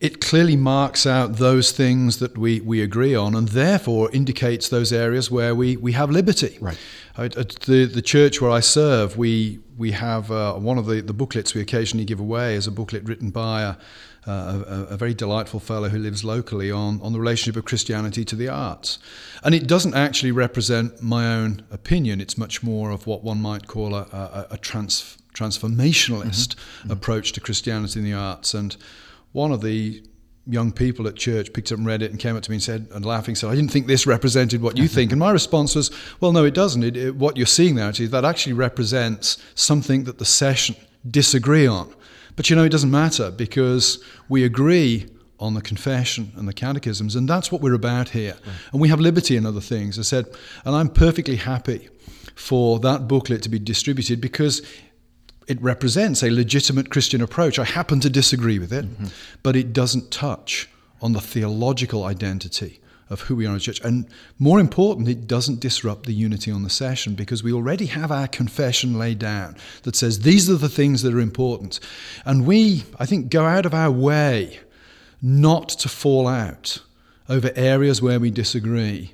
it 0.00 0.20
clearly 0.20 0.56
marks 0.56 1.06
out 1.06 1.36
those 1.36 1.72
things 1.72 2.18
that 2.18 2.36
we, 2.36 2.60
we 2.60 2.82
agree 2.82 3.14
on 3.14 3.34
and 3.34 3.48
therefore 3.48 4.10
indicates 4.12 4.68
those 4.68 4.92
areas 4.92 5.30
where 5.30 5.54
we, 5.54 5.76
we 5.76 5.92
have 5.92 6.10
liberty. 6.10 6.58
Right. 6.60 6.78
At 7.16 7.36
at 7.36 7.50
the, 7.60 7.84
the 7.86 8.02
church 8.02 8.40
where 8.40 8.50
I 8.50 8.60
serve, 8.60 9.16
we, 9.16 9.60
we 9.76 9.92
have 9.92 10.30
uh, 10.30 10.54
one 10.54 10.78
of 10.78 10.86
the, 10.86 11.00
the 11.00 11.12
booklets 11.12 11.54
we 11.54 11.60
occasionally 11.60 12.04
give 12.04 12.20
away 12.20 12.54
is 12.54 12.66
a 12.66 12.72
booklet 12.72 13.04
written 13.04 13.30
by 13.30 13.62
a, 13.62 13.76
uh, 14.26 14.64
a, 14.66 14.94
a 14.94 14.96
very 14.96 15.14
delightful 15.14 15.60
fellow 15.60 15.88
who 15.88 15.98
lives 15.98 16.24
locally 16.24 16.70
on, 16.70 17.00
on 17.02 17.12
the 17.12 17.18
relationship 17.20 17.56
of 17.56 17.64
Christianity 17.64 18.24
to 18.24 18.36
the 18.36 18.48
arts. 18.48 18.98
And 19.42 19.54
it 19.54 19.66
doesn't 19.66 19.94
actually 19.94 20.32
represent 20.32 21.02
my 21.02 21.26
own 21.26 21.62
opinion, 21.70 22.20
it's 22.20 22.38
much 22.38 22.62
more 22.62 22.90
of 22.90 23.06
what 23.06 23.22
one 23.22 23.40
might 23.40 23.66
call 23.66 23.94
a, 23.94 24.02
a, 24.12 24.46
a 24.52 24.58
trans, 24.58 25.18
transformationalist 25.34 26.56
approach 26.88 27.32
to 27.32 27.40
Christianity 27.40 28.00
in 28.00 28.04
the 28.04 28.14
arts. 28.14 28.54
And 28.54 28.76
one 29.34 29.50
of 29.50 29.60
the 29.62 30.00
young 30.46 30.70
people 30.70 31.08
at 31.08 31.16
church 31.16 31.52
picked 31.52 31.72
up 31.72 31.78
and 31.78 31.86
read 31.86 32.02
it 32.02 32.10
and 32.12 32.20
came 32.20 32.36
up 32.36 32.42
to 32.44 32.50
me 32.50 32.56
and 32.56 32.62
said, 32.62 32.86
and 32.92 33.04
laughing, 33.04 33.34
said, 33.34 33.50
I 33.50 33.56
didn't 33.56 33.72
think 33.72 33.88
this 33.88 34.06
represented 34.06 34.62
what 34.62 34.76
you 34.76 34.86
think. 34.86 35.10
And 35.10 35.18
my 35.18 35.32
response 35.32 35.74
was, 35.74 35.90
well, 36.20 36.32
no, 36.32 36.44
it 36.44 36.54
doesn't. 36.54 36.84
It, 36.84 36.96
it, 36.96 37.16
what 37.16 37.36
you're 37.36 37.44
seeing 37.44 37.74
there, 37.74 37.88
actually, 37.88 38.06
that 38.08 38.24
actually 38.24 38.52
represents 38.52 39.42
something 39.56 40.04
that 40.04 40.18
the 40.18 40.24
session 40.24 40.76
disagree 41.10 41.66
on. 41.66 41.92
But 42.36 42.48
you 42.48 42.54
know, 42.54 42.62
it 42.62 42.68
doesn't 42.68 42.92
matter 42.92 43.32
because 43.32 44.04
we 44.28 44.44
agree 44.44 45.10
on 45.40 45.54
the 45.54 45.62
confession 45.62 46.32
and 46.36 46.46
the 46.46 46.52
catechisms, 46.52 47.16
and 47.16 47.28
that's 47.28 47.50
what 47.50 47.60
we're 47.60 47.74
about 47.74 48.10
here. 48.10 48.36
And 48.72 48.80
we 48.80 48.88
have 48.88 49.00
liberty 49.00 49.36
in 49.36 49.44
other 49.44 49.60
things. 49.60 49.98
I 49.98 50.02
said, 50.02 50.26
and 50.64 50.76
I'm 50.76 50.88
perfectly 50.88 51.36
happy 51.36 51.88
for 52.36 52.78
that 52.80 53.08
booklet 53.08 53.42
to 53.42 53.48
be 53.48 53.58
distributed 53.58 54.20
because 54.20 54.62
it 55.46 55.60
represents 55.62 56.22
a 56.22 56.30
legitimate 56.30 56.90
Christian 56.90 57.20
approach. 57.20 57.58
I 57.58 57.64
happen 57.64 58.00
to 58.00 58.10
disagree 58.10 58.58
with 58.58 58.72
it, 58.72 58.86
mm-hmm. 58.86 59.06
but 59.42 59.56
it 59.56 59.72
doesn't 59.72 60.10
touch 60.10 60.68
on 61.02 61.12
the 61.12 61.20
theological 61.20 62.04
identity 62.04 62.80
of 63.10 63.22
who 63.22 63.36
we 63.36 63.46
are 63.46 63.54
as 63.54 63.62
a 63.62 63.64
church. 63.66 63.80
And 63.84 64.06
more 64.38 64.58
important, 64.58 65.08
it 65.08 65.26
doesn't 65.26 65.60
disrupt 65.60 66.06
the 66.06 66.14
unity 66.14 66.50
on 66.50 66.62
the 66.62 66.70
session 66.70 67.14
because 67.14 67.42
we 67.42 67.52
already 67.52 67.86
have 67.86 68.10
our 68.10 68.26
confession 68.26 68.98
laid 68.98 69.18
down 69.18 69.56
that 69.82 69.96
says 69.96 70.20
these 70.20 70.48
are 70.48 70.56
the 70.56 70.68
things 70.68 71.02
that 71.02 71.14
are 71.14 71.20
important. 71.20 71.80
And 72.24 72.46
we, 72.46 72.84
I 72.98 73.06
think, 73.06 73.30
go 73.30 73.44
out 73.44 73.66
of 73.66 73.74
our 73.74 73.90
way 73.90 74.60
not 75.20 75.68
to 75.70 75.88
fall 75.88 76.26
out 76.26 76.78
over 77.28 77.50
areas 77.54 78.00
where 78.00 78.20
we 78.20 78.30
disagree 78.30 79.12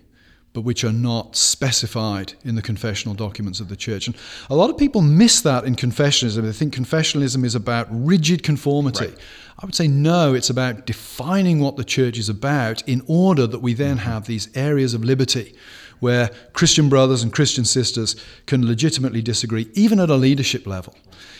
but 0.52 0.62
which 0.62 0.83
are 0.83 0.92
not 0.92 1.37
specified 1.37 2.33
in 2.45 2.57
the 2.57 2.62
confessional 2.62 3.14
documents 3.14 3.61
of 3.61 3.69
the 3.69 3.76
church. 3.76 4.07
And 4.09 4.16
a 4.49 4.57
lot 4.57 4.69
of 4.69 4.76
people 4.76 5.00
miss 5.00 5.40
that 5.42 5.64
in 5.64 5.76
confessionalism. 5.76 6.43
They 6.43 6.52
think 6.52 6.75
confessionalism 6.75 7.45
is 7.45 7.54
about 7.54 7.86
rigid 7.91 8.43
conformity. 8.43 9.06
Right. 9.06 9.19
I 9.60 9.67
would 9.67 9.75
say 9.75 9.86
no, 9.86 10.34
it's 10.34 10.50
about 10.50 10.86
defining 10.86 11.60
what 11.60 11.76
the 11.76 11.84
church 11.84 12.19
is 12.19 12.28
about 12.28 12.86
in 12.89 13.02
order 13.06 13.47
that 13.47 13.60
we 13.60 13.75
then 13.75 13.99
mm-hmm. 13.99 14.10
have 14.10 14.26
these 14.26 14.54
areas 14.56 14.95
of 14.95 15.04
liberty 15.04 15.54
where 16.00 16.30
Christian 16.54 16.89
brothers 16.89 17.23
and 17.23 17.32
Christian 17.32 17.65
sisters 17.65 18.17
can 18.47 18.67
legitimately 18.67 19.23
disagree, 19.23 19.69
even 19.75 20.00
at 20.00 20.08
a 20.08 20.15
leadership 20.15 20.67
level. 20.67 20.97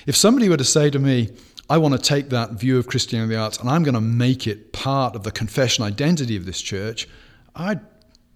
If 0.07 0.15
somebody 0.15 0.49
were 0.49 0.59
to 0.59 0.65
say 0.65 0.91
to 0.91 0.99
me, 0.99 1.31
I 1.69 1.79
want 1.79 1.95
to 1.95 2.01
take 2.01 2.29
that 2.31 2.53
view 2.53 2.79
of 2.79 2.87
Christianity 2.87 3.25
and 3.25 3.33
the 3.33 3.43
arts 3.43 3.59
and 3.59 3.71
I'm 3.71 3.83
going 3.83 3.95
to 3.95 4.01
make 4.01 4.47
it 4.47 4.73
part 4.73 5.17
of 5.17 5.23
the 5.23 5.31
confession 5.31 5.85
identity 5.85 6.37
of 6.37 6.45
this 6.45 6.61
church, 6.61 7.09
I'd 7.55 7.81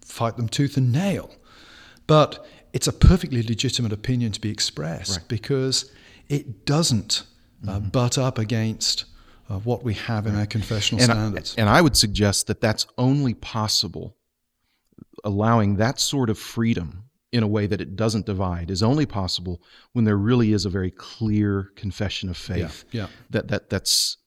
fight 0.04 0.36
them 0.36 0.48
tooth 0.48 0.76
and 0.76 0.92
nail. 0.92 1.30
But 2.06 2.46
it's 2.72 2.86
a 2.86 2.92
perfectly 2.92 3.42
legitimate 3.42 3.92
opinion 3.92 4.32
to 4.32 4.40
be 4.40 4.50
expressed 4.50 5.18
Right. 5.18 5.28
because 5.28 5.90
it 6.28 6.66
doesn't 6.66 7.22
uh, 7.66 7.80
butt 7.80 8.18
up 8.18 8.38
against 8.38 9.06
uh, 9.48 9.58
what 9.58 9.82
we 9.84 9.94
have 9.94 10.26
in 10.26 10.34
our 10.36 10.46
confessional 10.46 11.02
And 11.02 11.10
I, 11.12 11.14
standards. 11.14 11.54
and 11.56 11.68
I 11.68 11.80
would 11.80 11.96
suggest 11.96 12.46
that 12.48 12.60
that's 12.60 12.86
only 12.98 13.34
possible, 13.34 14.16
allowing 15.24 15.76
that 15.76 16.00
sort 16.00 16.30
of 16.30 16.38
freedom 16.38 17.04
in 17.32 17.42
a 17.42 17.48
way 17.48 17.66
that 17.66 17.80
it 17.80 17.96
doesn't 17.96 18.26
divide 18.26 18.70
is 18.70 18.82
only 18.82 19.06
possible 19.06 19.60
when 19.92 20.04
there 20.04 20.16
really 20.16 20.52
is 20.52 20.64
a 20.64 20.70
very 20.70 20.90
clear 20.90 21.72
confession 21.76 22.28
of 22.28 22.36
faith. 22.36 22.84
yeah. 22.92 23.08
That 23.30 23.48
that 23.48 23.70
that's 23.70 24.18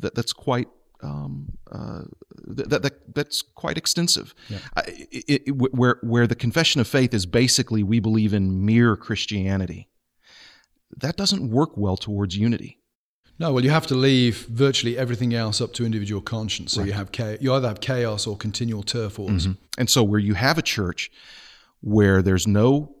that 0.00 0.14
that's 0.14 0.32
quite 0.32 0.68
um, 1.06 1.58
uh, 1.70 2.02
that, 2.46 2.82
that 2.82 3.14
that's 3.14 3.42
quite 3.42 3.78
extensive. 3.78 4.34
I, 4.76 4.82
it, 4.86 5.42
it, 5.46 5.50
where 5.52 5.98
where 6.02 6.26
the 6.26 6.34
confession 6.34 6.80
of 6.80 6.88
faith 6.88 7.14
is 7.14 7.26
basically 7.26 7.82
we 7.82 8.00
believe 8.00 8.34
in 8.34 8.64
mere 8.64 8.96
Christianity. 8.96 9.88
That 10.96 11.16
doesn't 11.16 11.50
work 11.50 11.76
well 11.76 11.96
towards 11.96 12.36
unity. 12.36 12.80
No, 13.38 13.52
well, 13.52 13.62
you 13.62 13.70
have 13.70 13.86
to 13.88 13.94
leave 13.94 14.46
virtually 14.46 14.96
everything 14.96 15.34
else 15.34 15.60
up 15.60 15.74
to 15.74 15.84
individual 15.84 16.22
conscience. 16.22 16.72
So 16.72 16.82
you 16.82 16.92
have 16.92 17.12
cha- 17.12 17.36
you 17.40 17.52
either 17.52 17.68
have 17.68 17.80
chaos 17.80 18.26
or 18.26 18.36
continual 18.36 18.82
turf 18.82 19.18
wars. 19.18 19.46
And 19.78 19.90
so, 19.90 20.02
where 20.02 20.20
you 20.20 20.34
have 20.34 20.58
a 20.58 20.62
church 20.62 21.10
where 21.80 22.22
there's 22.22 22.46
no 22.46 22.94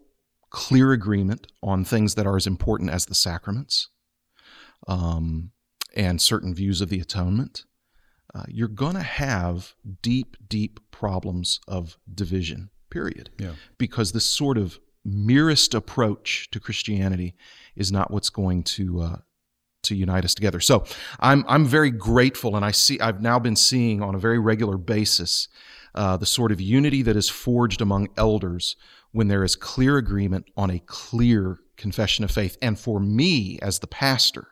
clear 0.50 0.92
agreement 0.92 1.46
on 1.62 1.84
things 1.84 2.14
that 2.14 2.26
are 2.26 2.36
as 2.36 2.46
important 2.46 2.90
as 2.90 3.06
the 3.06 3.14
sacraments 3.14 3.88
um, 4.86 5.50
and 5.94 6.20
certain 6.20 6.54
views 6.54 6.80
of 6.80 6.88
the 6.90 7.00
atonement, 7.00 7.64
uh, 8.36 8.42
you're 8.48 8.68
going 8.68 8.94
to 8.94 9.02
have 9.02 9.74
deep, 10.02 10.36
deep 10.46 10.80
problems 10.90 11.60
of 11.66 11.96
division, 12.12 12.70
period. 12.90 13.30
Yeah. 13.38 13.52
Because 13.78 14.12
this 14.12 14.26
sort 14.26 14.58
of 14.58 14.78
merest 15.04 15.74
approach 15.74 16.50
to 16.50 16.60
Christianity 16.60 17.34
is 17.76 17.90
not 17.90 18.10
what's 18.10 18.30
going 18.30 18.62
to. 18.64 19.00
Uh, 19.00 19.16
to 19.82 19.94
unite 19.94 20.24
us 20.24 20.34
together. 20.34 20.58
So 20.58 20.84
I'm 21.20 21.44
I'm 21.46 21.64
very 21.64 21.92
grateful, 21.92 22.56
and 22.56 22.64
I 22.64 22.72
see 22.72 22.98
I've 22.98 23.22
now 23.22 23.38
been 23.38 23.54
seeing 23.54 24.02
on 24.02 24.16
a 24.16 24.18
very 24.18 24.40
regular 24.40 24.76
basis 24.76 25.46
uh, 25.94 26.16
the 26.16 26.26
sort 26.26 26.50
of 26.50 26.60
unity 26.60 27.02
that 27.02 27.14
is 27.14 27.28
forged 27.28 27.80
among 27.80 28.08
elders 28.16 28.74
when 29.12 29.28
there 29.28 29.44
is 29.44 29.54
clear 29.54 29.96
agreement 29.96 30.46
on 30.56 30.70
a 30.70 30.80
clear 30.80 31.60
confession 31.76 32.24
of 32.24 32.32
faith. 32.32 32.58
And 32.60 32.76
for 32.76 32.98
me 32.98 33.60
as 33.62 33.78
the 33.78 33.86
pastor, 33.86 34.48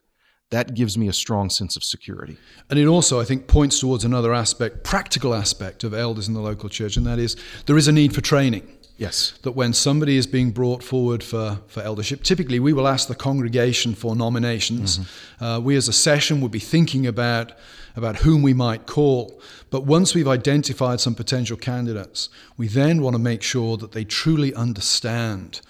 that 0.51 0.75
gives 0.75 0.97
me 0.97 1.09
a 1.09 1.13
strong 1.13 1.51
sense 1.51 1.77
of 1.77 1.83
security. 1.83 2.37
And 2.71 2.79
it 2.79 2.87
also, 2.87 3.21
I 3.21 3.25
think, 3.25 3.47
points 3.49 3.81
towards 3.81 4.05
another 4.05 4.33
aspect, 4.33 4.85
practical 4.85 5.35
aspect 5.35 5.85
of 5.85 5.95
elders 5.95 6.29
in 6.29 6.35
the 6.35 6.41
local 6.41 6.69
church, 6.69 6.97
and 6.97 7.07
that 7.07 7.19
is 7.19 7.37
there 7.67 7.77
is 7.77 7.89
a 7.89 7.93
need 7.93 8.15
for 8.15 8.21
training. 8.21 8.69
Yes. 8.97 9.33
That 9.43 9.53
when 9.53 9.73
somebody 9.73 10.17
is 10.17 10.27
being 10.27 10.53
brought 10.53 10.83
forward 10.83 11.25
for, 11.25 11.61
for 11.67 11.83
eldership, 11.83 12.23
typically 12.23 12.61
we 12.61 12.73
will 12.73 12.87
ask 12.87 13.09
the 13.09 13.15
congregation 13.15 13.95
for 13.95 14.15
nominations. 14.15 15.01
Uh, 15.41 15.61
we 15.63 15.75
as 15.77 15.89
a 15.89 15.93
session 15.93 16.41
would 16.41 16.53
be 16.53 16.61
thinking 16.61 17.05
about, 17.07 17.53
about 17.97 18.17
whom 18.17 18.41
we 18.43 18.55
might 18.55 18.87
call. 18.87 19.41
But 19.71 19.85
once 19.85 20.15
we've 20.15 20.29
identified 20.29 21.01
some 21.01 21.17
potential 21.17 21.57
candidates, 21.57 22.29
we 22.57 22.69
then 22.69 23.03
want 23.03 23.15
to 23.15 23.19
make 23.19 23.43
sure 23.43 23.77
that 23.79 23.91
they 23.91 24.05
truly 24.05 24.55
understand 24.55 25.61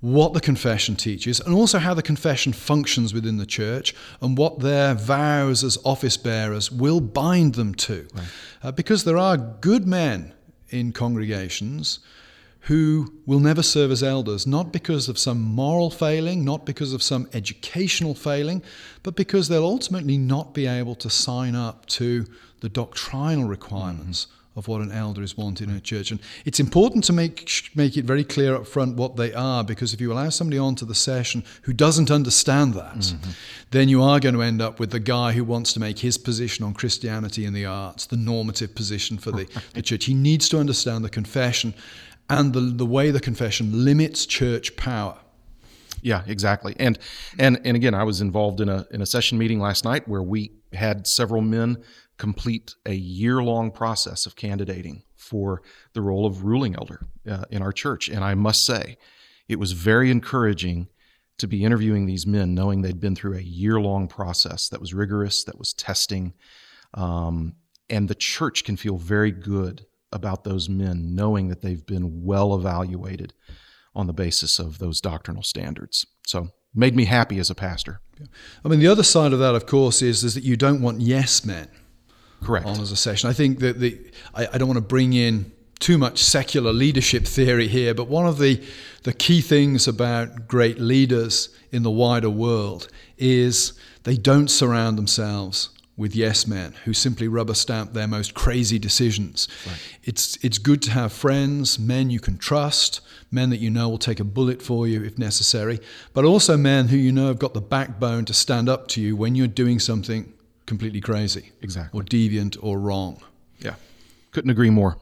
what 0.00 0.32
the 0.32 0.40
confession 0.40 0.94
teaches 0.94 1.40
and 1.40 1.54
also 1.54 1.78
how 1.78 1.92
the 1.92 2.02
confession 2.02 2.52
functions 2.52 3.12
within 3.12 3.36
the 3.36 3.46
church 3.46 3.94
and 4.20 4.38
what 4.38 4.60
their 4.60 4.94
vows 4.94 5.64
as 5.64 5.76
office 5.84 6.16
bearers 6.16 6.70
will 6.70 7.00
bind 7.00 7.54
them 7.54 7.74
to. 7.74 8.06
Uh, 8.62 8.70
because 8.72 9.04
there 9.04 9.18
are 9.18 9.36
good 9.36 9.86
men 9.86 10.32
in 10.70 10.92
congregations 10.92 11.98
who 12.62 13.14
will 13.24 13.40
never 13.40 13.62
serve 13.62 13.90
as 13.90 14.02
elders, 14.02 14.46
not 14.46 14.72
because 14.72 15.08
of 15.08 15.18
some 15.18 15.40
moral 15.40 15.90
failing, 15.90 16.44
not 16.44 16.66
because 16.66 16.92
of 16.92 17.02
some 17.02 17.28
educational 17.32 18.14
failing, 18.14 18.62
but 19.02 19.16
because 19.16 19.48
they'll 19.48 19.64
ultimately 19.64 20.18
not 20.18 20.52
be 20.52 20.66
able 20.66 20.94
to 20.94 21.08
sign 21.08 21.54
up 21.54 21.86
to 21.86 22.26
the 22.60 22.68
doctrinal 22.68 23.48
requirements 23.48 24.26
of 24.58 24.66
what 24.66 24.82
an 24.82 24.90
elder 24.90 25.22
is 25.22 25.36
wanted 25.36 25.70
in 25.70 25.76
a 25.76 25.80
church. 25.80 26.10
And 26.10 26.20
it's 26.44 26.58
important 26.58 27.04
to 27.04 27.12
make, 27.12 27.70
make 27.76 27.96
it 27.96 28.04
very 28.04 28.24
clear 28.24 28.56
up 28.56 28.66
front 28.66 28.96
what 28.96 29.14
they 29.14 29.32
are, 29.32 29.62
because 29.62 29.94
if 29.94 30.00
you 30.00 30.12
allow 30.12 30.30
somebody 30.30 30.58
onto 30.58 30.84
the 30.84 30.96
session 30.96 31.44
who 31.62 31.72
doesn't 31.72 32.10
understand 32.10 32.74
that, 32.74 32.96
mm-hmm. 32.96 33.30
then 33.70 33.88
you 33.88 34.02
are 34.02 34.18
going 34.18 34.34
to 34.34 34.42
end 34.42 34.60
up 34.60 34.80
with 34.80 34.90
the 34.90 34.98
guy 34.98 35.32
who 35.32 35.44
wants 35.44 35.72
to 35.74 35.80
make 35.80 36.00
his 36.00 36.18
position 36.18 36.64
on 36.64 36.74
Christianity 36.74 37.44
and 37.44 37.54
the 37.54 37.64
arts 37.64 38.06
the 38.06 38.16
normative 38.16 38.74
position 38.74 39.16
for 39.16 39.30
the, 39.30 39.46
the 39.74 39.82
church. 39.82 40.06
He 40.06 40.14
needs 40.14 40.48
to 40.48 40.58
understand 40.58 41.04
the 41.04 41.10
confession 41.10 41.72
and 42.28 42.52
the, 42.52 42.60
the 42.60 42.86
way 42.86 43.12
the 43.12 43.20
confession 43.20 43.84
limits 43.84 44.26
church 44.26 44.76
power. 44.76 45.18
Yeah, 46.02 46.22
exactly. 46.26 46.74
And 46.78 46.98
and 47.38 47.60
and 47.64 47.76
again, 47.76 47.94
I 47.94 48.04
was 48.04 48.20
involved 48.20 48.60
in 48.60 48.68
a 48.68 48.86
in 48.90 49.02
a 49.02 49.06
session 49.06 49.38
meeting 49.38 49.58
last 49.58 49.84
night 49.84 50.06
where 50.06 50.22
we 50.22 50.52
had 50.72 51.06
several 51.06 51.42
men 51.42 51.82
complete 52.18 52.74
a 52.84 52.94
year 52.94 53.42
long 53.42 53.70
process 53.70 54.26
of 54.26 54.36
candidating 54.36 55.02
for 55.16 55.62
the 55.94 56.02
role 56.02 56.26
of 56.26 56.44
ruling 56.44 56.74
elder 56.74 57.00
uh, 57.28 57.44
in 57.50 57.62
our 57.62 57.72
church. 57.72 58.08
And 58.08 58.24
I 58.24 58.34
must 58.34 58.66
say, 58.66 58.98
it 59.48 59.58
was 59.58 59.72
very 59.72 60.10
encouraging 60.10 60.88
to 61.38 61.46
be 61.46 61.64
interviewing 61.64 62.06
these 62.06 62.26
men, 62.26 62.54
knowing 62.54 62.82
they'd 62.82 63.00
been 63.00 63.14
through 63.14 63.36
a 63.36 63.42
year 63.42 63.80
long 63.80 64.08
process 64.08 64.68
that 64.68 64.80
was 64.80 64.92
rigorous, 64.92 65.44
that 65.44 65.58
was 65.58 65.72
testing, 65.72 66.34
um, 66.94 67.54
and 67.88 68.08
the 68.08 68.14
church 68.14 68.64
can 68.64 68.76
feel 68.76 68.96
very 68.96 69.30
good 69.30 69.86
about 70.12 70.44
those 70.44 70.68
men, 70.68 71.14
knowing 71.14 71.48
that 71.48 71.62
they've 71.62 71.86
been 71.86 72.24
well 72.24 72.54
evaluated 72.54 73.32
on 73.94 74.06
the 74.06 74.12
basis 74.12 74.58
of 74.58 74.78
those 74.78 75.00
doctrinal 75.00 75.42
standards. 75.42 76.06
So, 76.26 76.48
made 76.74 76.96
me 76.96 77.06
happy 77.06 77.38
as 77.38 77.50
a 77.50 77.54
pastor. 77.54 78.00
I 78.64 78.68
mean, 78.68 78.80
the 78.80 78.88
other 78.88 79.02
side 79.02 79.32
of 79.32 79.38
that, 79.38 79.54
of 79.54 79.66
course, 79.66 80.02
is, 80.02 80.22
is 80.22 80.34
that 80.34 80.44
you 80.44 80.56
don't 80.56 80.82
want 80.82 81.00
yes 81.00 81.44
men 81.44 81.68
Correct. 82.42 82.66
on 82.66 82.80
as 82.80 82.92
a 82.92 82.96
session. 82.96 83.28
I 83.28 83.32
think 83.32 83.58
that 83.60 83.80
the 83.80 83.98
I, 84.34 84.48
I 84.52 84.58
don't 84.58 84.68
want 84.68 84.78
to 84.78 84.82
bring 84.82 85.12
in 85.12 85.52
too 85.78 85.98
much 85.98 86.22
secular 86.22 86.72
leadership 86.72 87.24
theory 87.24 87.68
here, 87.68 87.94
but 87.94 88.08
one 88.08 88.26
of 88.26 88.38
the 88.38 88.62
the 89.02 89.12
key 89.12 89.40
things 89.40 89.86
about 89.86 90.48
great 90.48 90.78
leaders 90.78 91.48
in 91.70 91.82
the 91.82 91.90
wider 91.90 92.30
world 92.30 92.88
is 93.16 93.72
they 94.04 94.16
don't 94.16 94.48
surround 94.48 94.98
themselves 94.98 95.70
with 95.96 96.14
yes 96.14 96.46
men 96.46 96.72
who 96.84 96.94
simply 96.94 97.26
rubber 97.26 97.54
stamp 97.54 97.92
their 97.92 98.06
most 98.06 98.32
crazy 98.32 98.78
decisions. 98.78 99.48
It's 100.04 100.36
it's 100.44 100.58
good 100.58 100.80
to 100.82 100.92
have 100.92 101.12
friends, 101.12 101.78
men 101.78 102.08
you 102.08 102.20
can 102.20 102.38
trust, 102.38 103.00
men 103.30 103.50
that 103.50 103.58
you 103.58 103.68
know 103.68 103.88
will 103.88 103.98
take 103.98 104.20
a 104.20 104.24
bullet 104.24 104.62
for 104.62 104.86
you 104.86 105.02
if 105.02 105.18
necessary, 105.18 105.80
but 106.14 106.24
also 106.24 106.56
men 106.56 106.88
who 106.88 106.96
you 106.96 107.12
know 107.12 107.26
have 107.26 107.38
got 107.38 107.52
the 107.52 107.60
backbone 107.60 108.24
to 108.26 108.34
stand 108.34 108.68
up 108.68 108.88
to 108.88 109.00
you 109.00 109.16
when 109.16 109.34
you're 109.34 109.48
doing 109.48 109.80
something 109.80 110.32
completely 110.68 111.00
crazy 111.00 111.50
Exactly. 111.62 111.98
or 111.98 112.04
deviant 112.04 112.56
or 112.62 112.78
wrong. 112.78 113.20
Yeah. 113.58 113.74
Couldn't 114.30 114.50
agree 114.50 114.70
more. 114.70 114.96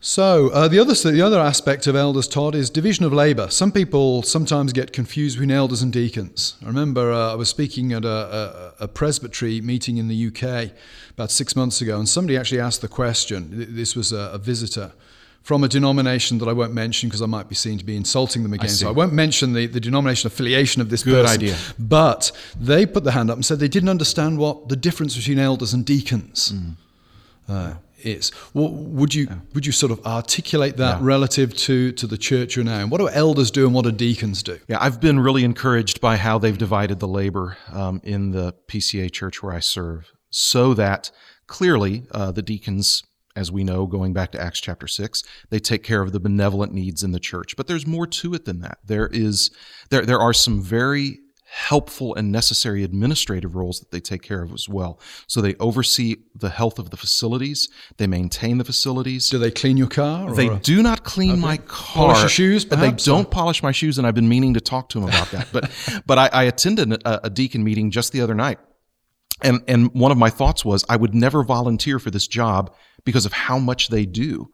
So 0.00 0.50
uh, 0.50 0.68
the 0.68 0.78
other 0.78 0.92
the 0.92 1.22
other 1.22 1.40
aspect 1.40 1.86
of 1.86 1.96
elders, 1.96 2.28
Todd, 2.28 2.54
is 2.54 2.68
division 2.68 3.06
of 3.06 3.12
labour. 3.14 3.48
Some 3.48 3.72
people 3.72 4.22
sometimes 4.22 4.74
get 4.74 4.92
confused 4.92 5.36
between 5.36 5.50
elders 5.50 5.80
and 5.80 5.90
deacons. 5.90 6.56
I 6.62 6.66
remember 6.66 7.10
uh, 7.10 7.32
I 7.32 7.36
was 7.36 7.48
speaking 7.48 7.94
at 7.94 8.04
a, 8.04 8.74
a, 8.80 8.84
a 8.84 8.88
presbytery 8.88 9.62
meeting 9.62 9.96
in 9.96 10.08
the 10.08 10.26
UK 10.28 10.72
about 11.14 11.30
six 11.30 11.56
months 11.56 11.80
ago, 11.80 11.98
and 11.98 12.06
somebody 12.06 12.36
actually 12.36 12.60
asked 12.60 12.82
the 12.82 12.88
question. 12.88 13.48
This 13.74 13.96
was 13.96 14.12
a, 14.12 14.30
a 14.34 14.38
visitor 14.38 14.92
from 15.44 15.62
a 15.62 15.68
denomination 15.68 16.38
that 16.38 16.48
I 16.48 16.52
won't 16.52 16.72
mention 16.74 17.08
because 17.08 17.22
I 17.22 17.26
might 17.26 17.48
be 17.48 17.54
seen 17.54 17.76
to 17.78 17.84
be 17.84 17.96
insulting 17.96 18.42
them 18.42 18.52
again. 18.54 18.68
see. 18.70 18.82
so 18.84 18.88
I 18.88 18.92
won't 18.92 19.12
mention 19.12 19.52
the, 19.52 19.66
the 19.66 19.78
denomination 19.80 20.26
affiliation 20.26 20.80
of 20.82 20.88
this 20.90 21.02
Good 21.04 21.22
person. 21.24 21.40
idea. 21.42 21.56
But 21.78 22.32
they 22.58 22.86
put 22.86 23.04
their 23.04 23.12
hand 23.12 23.30
up 23.30 23.36
and 23.36 23.44
said 23.44 23.58
they 23.60 23.68
didn't 23.68 23.90
understand 23.90 24.38
what 24.38 24.68
the 24.70 24.76
difference 24.76 25.16
between 25.16 25.38
elders 25.38 25.72
and 25.74 25.84
deacons 25.84 26.52
uh, 27.48 27.74
is. 28.02 28.32
Well, 28.54 28.70
would 28.70 29.14
you 29.14 29.28
would 29.54 29.66
you 29.66 29.72
sort 29.72 29.92
of 29.92 30.04
articulate 30.06 30.76
that 30.78 30.98
Yeah. 31.00 31.06
relative 31.06 31.54
to 31.66 31.92
to 31.92 32.06
the 32.06 32.16
church 32.18 32.56
you're 32.56 32.64
now? 32.64 32.80
in? 32.80 32.88
What 32.90 32.98
do 32.98 33.08
elders 33.10 33.50
do 33.50 33.66
and 33.66 33.74
what 33.74 33.84
do 33.84 33.92
deacons 33.92 34.42
do? 34.42 34.58
Yeah, 34.68 34.78
I've 34.80 35.00
been 35.00 35.20
really 35.20 35.44
encouraged 35.44 36.00
by 36.00 36.16
how 36.16 36.38
they've 36.38 36.56
divided 36.58 37.00
the 37.00 37.08
labor 37.08 37.56
um, 37.72 38.00
in 38.04 38.30
the 38.30 38.54
PCA 38.68 39.10
church 39.10 39.42
where 39.42 39.52
I 39.54 39.60
serve, 39.60 40.10
so 40.30 40.74
that 40.74 41.10
clearly 41.46 42.04
uh, 42.12 42.30
the 42.32 42.42
deacons, 42.42 43.02
as 43.36 43.50
we 43.50 43.64
know, 43.64 43.86
going 43.86 44.12
back 44.12 44.32
to 44.32 44.40
Acts 44.40 44.60
chapter 44.60 44.86
six, 44.86 45.22
they 45.50 45.58
take 45.58 45.82
care 45.82 46.02
of 46.02 46.12
the 46.12 46.20
benevolent 46.20 46.72
needs 46.72 47.02
in 47.02 47.12
the 47.12 47.20
church. 47.20 47.56
But 47.56 47.66
there's 47.66 47.86
more 47.86 48.06
to 48.06 48.34
it 48.34 48.44
than 48.44 48.60
that. 48.60 48.78
There 48.84 49.08
is 49.12 49.50
there 49.90 50.02
there 50.02 50.20
are 50.20 50.32
some 50.32 50.60
very 50.60 51.18
helpful 51.54 52.16
and 52.16 52.32
necessary 52.32 52.82
administrative 52.82 53.54
roles 53.54 53.78
that 53.78 53.92
they 53.92 54.00
take 54.00 54.22
care 54.22 54.42
of 54.42 54.52
as 54.52 54.68
well. 54.68 54.98
So 55.28 55.40
they 55.40 55.54
oversee 55.60 56.16
the 56.34 56.50
health 56.50 56.80
of 56.80 56.90
the 56.90 56.96
facilities, 56.96 57.68
they 57.96 58.08
maintain 58.08 58.58
the 58.58 58.64
facilities, 58.64 59.30
Do 59.30 59.38
they 59.38 59.52
clean 59.52 59.76
your 59.76 59.86
car? 59.86 60.30
Or 60.30 60.34
they 60.34 60.48
do 60.58 60.82
not 60.82 61.04
clean 61.04 61.38
my 61.38 61.58
car. 61.58 62.06
Polish 62.06 62.20
your 62.20 62.28
shoes, 62.28 62.64
but 62.64 62.80
They 62.80 62.90
don't 62.90 63.30
polish 63.30 63.62
my 63.62 63.70
shoes, 63.70 63.98
and 63.98 64.06
I've 64.06 64.16
been 64.16 64.28
meaning 64.28 64.54
to 64.54 64.60
talk 64.60 64.88
to 64.90 64.98
him 64.98 65.04
about 65.04 65.30
that. 65.30 65.48
But 65.52 65.70
but 66.06 66.18
I, 66.18 66.28
I 66.32 66.42
attended 66.44 66.92
a, 66.92 67.26
a 67.26 67.30
deacon 67.30 67.62
meeting 67.62 67.92
just 67.92 68.12
the 68.12 68.20
other 68.20 68.34
night, 68.34 68.58
and 69.40 69.62
and 69.68 69.92
one 69.94 70.10
of 70.10 70.18
my 70.18 70.30
thoughts 70.30 70.64
was 70.64 70.84
I 70.88 70.96
would 70.96 71.14
never 71.14 71.44
volunteer 71.44 72.00
for 72.00 72.10
this 72.10 72.26
job 72.26 72.74
because 73.04 73.26
of 73.26 73.32
how 73.32 73.58
much 73.58 73.88
they 73.88 74.06
do. 74.06 74.50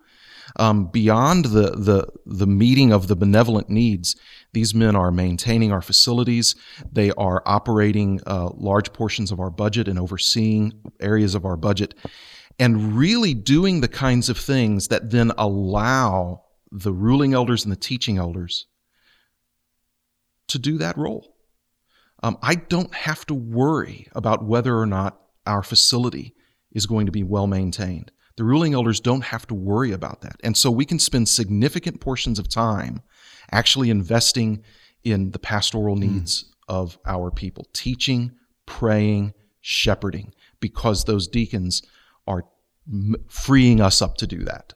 Um, 0.57 0.87
beyond 0.87 1.47
the, 1.47 1.71
the 1.71 2.09
the 2.27 2.47
meeting 2.47 2.93
of 2.93 3.07
the 3.07 3.15
benevolent 3.15 3.71
needs, 3.71 4.17
these 4.53 4.75
men 4.75 4.97
are 4.97 5.13
maintaining 5.13 5.71
our 5.71 5.83
facilities. 5.83 6.57
They 6.91 7.13
are 7.13 7.43
operating 7.47 8.21
uh, 8.27 8.51
large 8.55 8.93
portions 8.93 9.31
of 9.31 9.39
our 9.39 9.51
budget 9.51 9.87
and 9.87 9.99
overseeing 9.99 10.73
areas 11.01 11.37
of 11.37 11.45
our 11.45 11.57
budget, 11.57 11.95
and 12.59 12.97
really 12.97 13.33
doing 13.33 13.81
the 13.81 13.89
kinds 13.89 14.29
of 14.29 14.37
things 14.37 14.89
that 14.89 15.11
then 15.11 15.31
allow 15.39 16.43
the 16.73 16.93
ruling 16.93 17.33
elders 17.33 17.65
and 17.65 17.71
the 17.71 17.77
teaching 17.77 18.19
elders 18.19 18.67
to 20.49 20.59
do 20.59 20.79
that 20.79 20.99
role. 20.99 21.37
Um, 22.23 22.39
I 22.43 22.57
don't 22.57 22.95
have 22.95 23.25
to 23.27 23.35
worry 23.35 24.09
about 24.13 24.45
whether 24.45 24.77
or 24.77 24.87
not 24.87 25.21
our 25.47 25.63
facility 25.63 26.35
is 26.73 26.87
going 26.87 27.07
to 27.07 27.13
be 27.13 27.23
well 27.23 27.47
maintained. 27.47 28.11
The 28.40 28.46
ruling 28.46 28.72
elders 28.72 29.00
don't 29.00 29.24
have 29.24 29.46
to 29.48 29.55
worry 29.55 29.92
about 29.92 30.22
that. 30.22 30.37
And 30.42 30.57
so 30.57 30.70
we 30.70 30.87
can 30.87 30.98
spend 30.98 31.29
significant 31.29 32.00
portions 32.00 32.38
of 32.38 32.48
time 32.48 33.03
actually 33.53 33.90
investing 33.90 34.64
in 35.05 35.33
the 35.33 35.38
pastoral 35.38 35.94
needs 35.94 36.46
of 36.66 36.98
our 37.05 37.31
people, 37.31 37.66
teaching, 37.74 38.33
praying, 38.64 39.35
shepherding, 39.61 40.33
because 40.59 41.05
those 41.05 41.29
deacons 41.29 41.83
are 42.26 42.46
m- 42.90 43.16
freeing 43.29 43.79
us 43.79 44.00
up 44.00 44.16
to 44.16 44.26
do 44.26 44.42
that. 44.44 44.72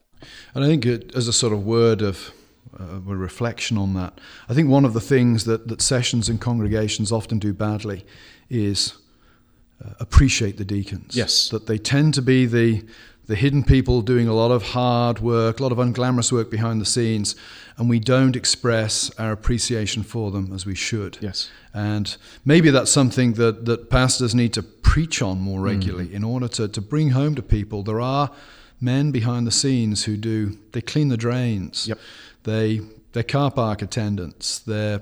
And 0.55 0.63
I 0.63 0.67
think 0.67 0.85
it, 0.85 1.15
as 1.15 1.27
a 1.27 1.33
sort 1.33 1.55
of 1.55 1.65
word 1.65 2.03
of 2.03 2.35
uh, 2.79 2.97
a 2.97 3.17
reflection 3.17 3.79
on 3.79 3.95
that, 3.95 4.21
I 4.47 4.53
think 4.53 4.69
one 4.69 4.85
of 4.85 4.93
the 4.93 5.01
things 5.01 5.47
that, 5.47 5.69
that 5.69 5.81
sessions 5.81 6.29
and 6.29 6.39
congregations 6.39 7.11
often 7.11 7.39
do 7.39 7.55
badly 7.55 8.05
is 8.51 8.93
uh, 9.83 9.95
appreciate 10.01 10.59
the 10.59 10.67
deacons. 10.67 11.17
Yes. 11.17 11.49
That 11.49 11.67
they 11.67 11.79
tend 11.79 12.13
to 12.13 12.23
be 12.23 12.45
the 12.45 12.85
the 13.27 13.35
hidden 13.35 13.65
people 13.65 14.03
doing 14.03 14.29
a 14.29 14.35
lot 14.35 14.51
of 14.51 14.63
hard 14.63 15.21
work, 15.21 15.61
a 15.61 15.63
lot 15.63 15.73
of 15.73 15.79
unglamorous 15.79 16.31
work 16.31 16.51
behind 16.51 16.81
the 16.81 16.85
scenes, 16.87 17.35
and 17.77 17.89
we 17.89 17.99
don't 17.99 18.37
express 18.37 19.11
our 19.19 19.33
appreciation 19.33 20.03
for 20.03 20.31
them 20.31 20.53
as 20.53 20.67
we 20.67 20.75
should. 20.75 21.19
Yes. 21.21 21.51
And 21.73 22.17
maybe 22.45 22.71
that's 22.71 22.91
something 22.91 23.33
that, 23.35 23.65
that 23.65 23.89
pastors 23.91 24.35
need 24.35 24.53
to 24.53 24.63
preach 24.63 25.23
on 25.23 25.41
more 25.41 25.61
regularly 25.61 26.09
Mm. 26.09 26.15
in 26.15 26.25
order 26.25 26.49
to, 26.49 26.69
to 26.69 26.81
bring 26.81 27.11
home 27.11 27.35
to 27.35 27.43
people. 27.43 27.83
There 27.83 28.01
are 28.01 28.31
men 28.81 29.11
behind 29.11 29.47
the 29.47 29.51
scenes 29.51 30.05
who 30.05 30.17
do, 30.17 30.59
they 30.73 30.81
clean 30.83 31.09
the 31.09 31.17
drains. 31.17 31.89
Yep. 31.89 31.99
They, 32.45 32.81
they're 33.13 33.23
car 33.23 33.51
park 33.51 33.81
attendants. 33.83 34.59
They're 34.59 35.01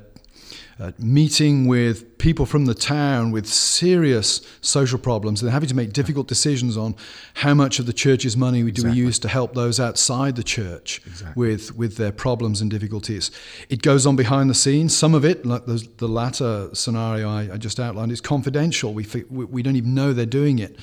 uh, 0.80 0.92
meeting 0.98 1.66
with 1.66 2.18
people 2.18 2.46
from 2.46 2.66
the 2.66 2.74
town 2.74 3.30
with 3.30 3.46
serious 3.46 4.40
social 4.60 4.98
problems. 4.98 5.40
They're 5.40 5.50
having 5.50 5.68
to 5.68 5.74
make 5.76 5.92
difficult 5.92 6.28
decisions 6.28 6.76
on 6.76 6.96
how 7.34 7.54
much 7.54 7.78
of 7.78 7.86
the 7.86 7.92
church's 7.92 8.36
money 8.36 8.62
we 8.62 8.72
do 8.72 8.84
we 8.84 8.92
use 8.92 9.18
to 9.20 9.28
help 9.28 9.54
those 9.54 9.80
outside 9.80 10.36
the 10.36 10.42
church 10.42 11.00
with, 11.36 11.76
with 11.76 11.96
their 11.96 12.12
problems 12.12 12.60
and 12.60 12.70
difficulties. 12.70 13.30
It 13.68 13.82
goes 13.82 14.06
on 14.06 14.16
behind 14.16 14.50
the 14.50 14.54
scenes. 14.54 14.96
Some 14.96 15.14
of 15.14 15.24
it, 15.24 15.46
like 15.46 15.66
the, 15.66 15.86
the 15.98 16.08
latter 16.08 16.68
scenario 16.72 17.28
I, 17.28 17.54
I 17.54 17.56
just 17.56 17.78
outlined, 17.78 18.12
is 18.12 18.20
confidential. 18.20 18.92
We, 18.92 19.06
we 19.30 19.44
we 19.44 19.62
don't 19.62 19.76
even 19.76 19.94
know 19.94 20.12
they're 20.12 20.26
doing 20.26 20.58
it. 20.58 20.78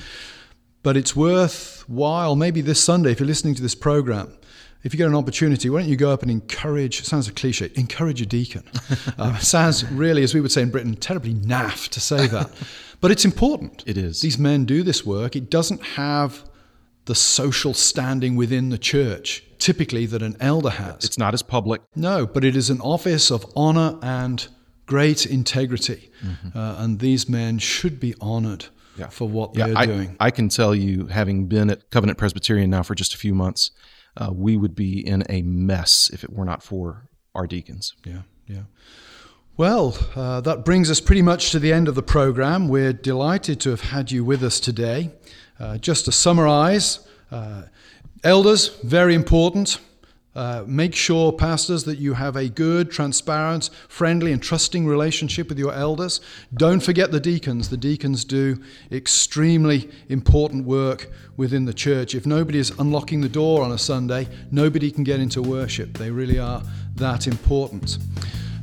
But 0.82 0.96
it's 0.96 1.14
worthwhile, 1.16 2.36
maybe 2.38 2.62
this 2.62 2.82
Sunday, 2.82 3.12
if 3.12 3.20
you're 3.20 3.28
listening 3.28 3.56
to 3.56 3.62
this 3.62 3.76
program, 3.76 4.38
if 4.84 4.94
you 4.94 4.98
get 4.98 5.08
an 5.08 5.16
opportunity, 5.16 5.70
why 5.70 5.82
don't 5.82 5.90
you 5.90 5.98
go 5.98 6.12
up 6.12 6.22
and 6.22 6.32
encourage, 6.32 7.04
sounds 7.04 7.28
a 7.28 7.34
cliche, 7.34 7.70
encourage 7.76 8.22
a 8.22 8.26
deacon. 8.26 8.64
um, 9.18 9.38
sounds 9.40 9.86
really, 9.92 10.24
as 10.24 10.34
we 10.34 10.42
would 10.42 10.52
say 10.52 10.62
in 10.62 10.70
Britain, 10.70 10.96
terribly 10.96 11.34
naff 11.34 11.90
to 11.90 12.00
say 12.00 12.28
that. 12.28 12.52
But 13.02 13.12
it's 13.12 13.24
important. 13.24 13.82
It 13.86 13.98
is. 13.98 14.20
These 14.20 14.38
men 14.38 14.66
do 14.66 14.84
this 14.84 15.06
work. 15.06 15.34
It 15.34 15.50
doesn't 15.50 15.82
have 15.82 16.44
the 17.06 17.16
social 17.16 17.74
standing 17.74 18.36
within 18.36 18.72
the 18.72 18.78
church 18.78 19.42
typically 19.58 20.06
that 20.08 20.22
an 20.22 20.36
elder 20.40 20.70
has. 20.70 21.04
It's 21.06 21.18
not 21.18 21.34
as 21.34 21.42
public. 21.42 21.82
No, 21.96 22.26
but 22.26 22.44
it 22.44 22.56
is 22.56 22.70
an 22.70 22.82
office 22.82 23.30
of 23.30 23.46
honor 23.56 23.98
and 24.02 24.48
great 24.86 25.26
integrity. 25.26 26.12
Uh, 26.56 26.76
and 26.80 27.00
these 27.00 27.30
men 27.30 27.60
should 27.60 28.00
be 28.00 28.16
honored 28.20 28.66
for 29.12 29.30
what 29.30 29.54
they're 29.54 29.78
I, 29.78 29.86
doing. 29.86 30.18
I 30.20 30.32
can 30.32 30.50
tell 30.50 30.76
you, 30.76 31.08
having 31.08 31.46
been 31.46 31.70
at 31.70 31.90
Covenant 31.90 32.18
Presbyterian 32.18 32.70
now 32.70 32.84
for 32.84 32.96
just 32.96 33.14
a 33.14 33.18
few 33.18 33.34
months, 33.34 33.72
uh, 34.20 34.32
we 34.32 34.58
would 34.58 34.76
be 34.76 35.06
in 35.06 35.24
a 35.30 35.42
mess 35.42 36.10
if 36.14 36.24
it 36.24 36.32
were 36.32 36.46
not 36.46 36.62
for 36.62 37.10
our 37.34 37.48
deacons. 37.48 37.96
Yeah, 38.06 38.22
yeah. 38.48 38.64
Well, 39.58 39.98
uh, 40.16 40.42
that 40.42 40.64
brings 40.64 40.90
us 40.90 41.02
pretty 41.02 41.22
much 41.22 41.52
to 41.52 41.60
the 41.60 41.74
end 41.74 41.88
of 41.88 41.96
the 41.96 42.04
program. 42.04 42.70
We're 42.70 42.94
delighted 42.94 43.60
to 43.62 43.72
have 43.72 43.82
had 43.82 44.12
you 44.12 44.24
with 44.24 44.44
us 44.44 44.60
today. 44.60 45.12
Uh, 45.60 45.78
just 45.78 46.06
to 46.06 46.12
summarize, 46.12 47.06
uh, 47.32 47.64
elders, 48.24 48.70
very 48.84 49.14
important. 49.14 49.80
Uh, 50.40 50.64
make 50.66 50.96
sure, 50.96 51.34
pastors, 51.34 51.84
that 51.84 51.98
you 51.98 52.14
have 52.14 52.38
a 52.38 52.48
good, 52.48 52.90
transparent, 52.90 53.70
friendly, 53.90 54.32
and 54.32 54.42
trusting 54.42 54.88
relationship 54.88 55.50
with 55.50 55.60
your 55.60 55.74
elders. 55.74 56.22
Don't 56.54 56.80
forget 56.80 57.12
the 57.12 57.20
deacons. 57.20 57.68
The 57.68 57.76
deacons 57.76 58.24
do 58.24 58.58
extremely 58.90 59.90
important 60.08 60.66
work 60.66 61.12
within 61.36 61.66
the 61.66 61.74
church. 61.74 62.16
If 62.16 62.26
nobody 62.26 62.58
is 62.58 62.70
unlocking 62.80 63.20
the 63.20 63.28
door 63.28 63.66
on 63.66 63.74
a 63.74 63.78
Sunday, 63.78 64.30
nobody 64.50 64.92
can 64.92 65.04
get 65.04 65.20
into 65.20 65.42
worship. 65.42 65.98
They 65.98 66.10
really 66.10 66.40
are 66.40 66.64
that 66.96 67.28
important. 67.28 67.98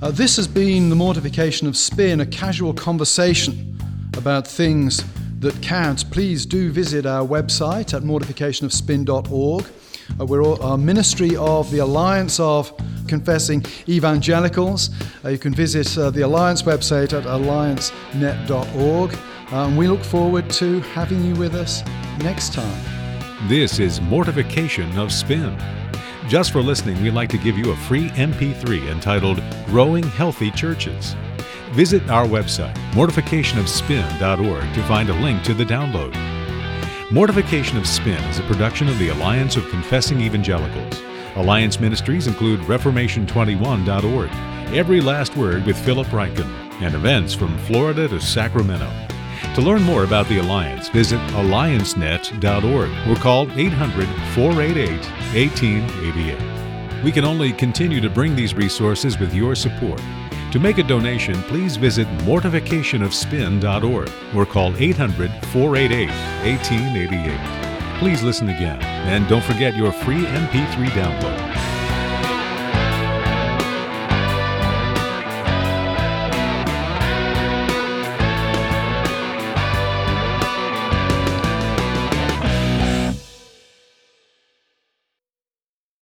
Uh, 0.01 0.11
this 0.11 0.37
has 0.37 0.49
been 0.49 0.89
the 0.89 0.97
mortification 0.97 1.69
of 1.69 1.77
spin, 1.77 2.23
a 2.23 2.27
casual 2.27 2.73
conversation 2.73 3.79
about 4.17 4.49
things 4.49 5.05
that 5.41 5.61
count. 5.61 6.11
Please 6.11 6.47
do 6.47 6.73
visit 6.73 7.05
our 7.05 7.27
website 7.27 7.93
at 7.93 8.03
mortificationofspin.org. 8.03 9.67
Uh, 10.19 10.25
we're 10.25 10.43
our 10.61 10.79
ministry 10.79 11.37
of 11.37 11.71
the 11.71 11.79
Alliance 11.79 12.41
of 12.41 12.73
Confessing 13.07 13.65
Evangelicals. 13.89 14.91
Uh, 15.25 15.31
you 15.31 15.39
can 15.39 15.55
visit 15.55 15.97
uh, 15.99 16.11
the 16.11 16.23
Alliance 16.23 16.63
website 16.63 17.13
at 17.13 17.25
alliancenet.org. 17.25 19.19
And 19.53 19.79
we 19.79 19.87
look 19.87 20.03
forward 20.03 20.51
to 20.51 20.81
having 20.81 21.25
you 21.25 21.35
with 21.37 21.55
us 21.55 21.85
next 22.19 22.53
time. 22.53 23.49
This 23.49 23.79
is 23.79 24.01
Mortification 24.01 24.99
of 24.99 25.13
Spin. 25.13 25.57
Just 26.29 26.51
for 26.51 26.61
listening, 26.61 27.01
we'd 27.03 27.13
like 27.13 27.29
to 27.31 27.39
give 27.39 27.57
you 27.57 27.71
a 27.71 27.77
free 27.77 28.09
MP3 28.11 28.91
entitled 28.91 29.41
Growing 29.67 30.03
Healthy 30.03 30.51
Churches. 30.51 31.15
Visit 31.71 32.09
our 32.11 32.27
website, 32.27 32.75
mortificationofspin.org, 32.93 34.75
to 34.75 34.83
find 34.85 35.11
a 35.11 35.21
link 35.21 35.43
to 35.45 35.55
the 35.55 35.65
download. 35.65 36.15
Mortification 37.13 37.79
of 37.79 37.87
Spin 37.87 38.21
is 38.25 38.41
a 38.41 38.43
production 38.43 38.89
of 38.89 38.99
the 38.99 39.11
Alliance 39.11 39.55
of 39.57 39.69
Confessing 39.71 40.21
Evangelicals. 40.21 41.01
Alliance 41.37 41.79
ministries 41.79 42.27
include 42.27 42.59
Reformation21.org, 42.63 44.29
Every 44.75 45.01
Last 45.01 45.37
Word 45.37 45.65
with 45.67 45.79
Philip 45.79 46.09
Ryken, 46.09 46.51
and 46.83 46.97
events 46.97 47.33
from 47.33 47.57
Florida 47.59 48.09
to 48.09 48.21
Sacramento. 48.21 48.91
To 49.55 49.61
learn 49.61 49.85
more 49.85 50.03
about 50.03 50.27
the 50.27 50.39
Alliance, 50.39 50.89
visit 50.89 51.21
alliancenet.org 51.31 52.91
or 53.09 53.21
call 53.23 53.49
800 53.53 54.09
488 54.35 54.91
1888. 55.33 57.05
We 57.05 57.13
can 57.13 57.25
only 57.25 57.53
continue 57.53 58.01
to 58.01 58.11
bring 58.11 58.35
these 58.35 58.55
resources 58.55 59.17
with 59.17 59.33
your 59.33 59.55
support. 59.55 60.03
To 60.53 60.61
make 60.61 60.79
a 60.79 60.83
donation, 60.83 61.35
please 61.45 61.77
visit 61.77 62.07
mortificationofspin.org 62.19 64.11
or 64.35 64.47
call 64.47 64.75
800 64.77 65.31
488 65.47 66.09
1888. 66.09 67.99
Please 67.99 68.23
listen 68.23 68.49
again, 68.49 68.81
and 68.83 69.27
don't 69.29 69.45
forget 69.45 69.75
your 69.77 69.91
free 69.93 70.25
MP3 70.25 70.87
download. 70.89 71.66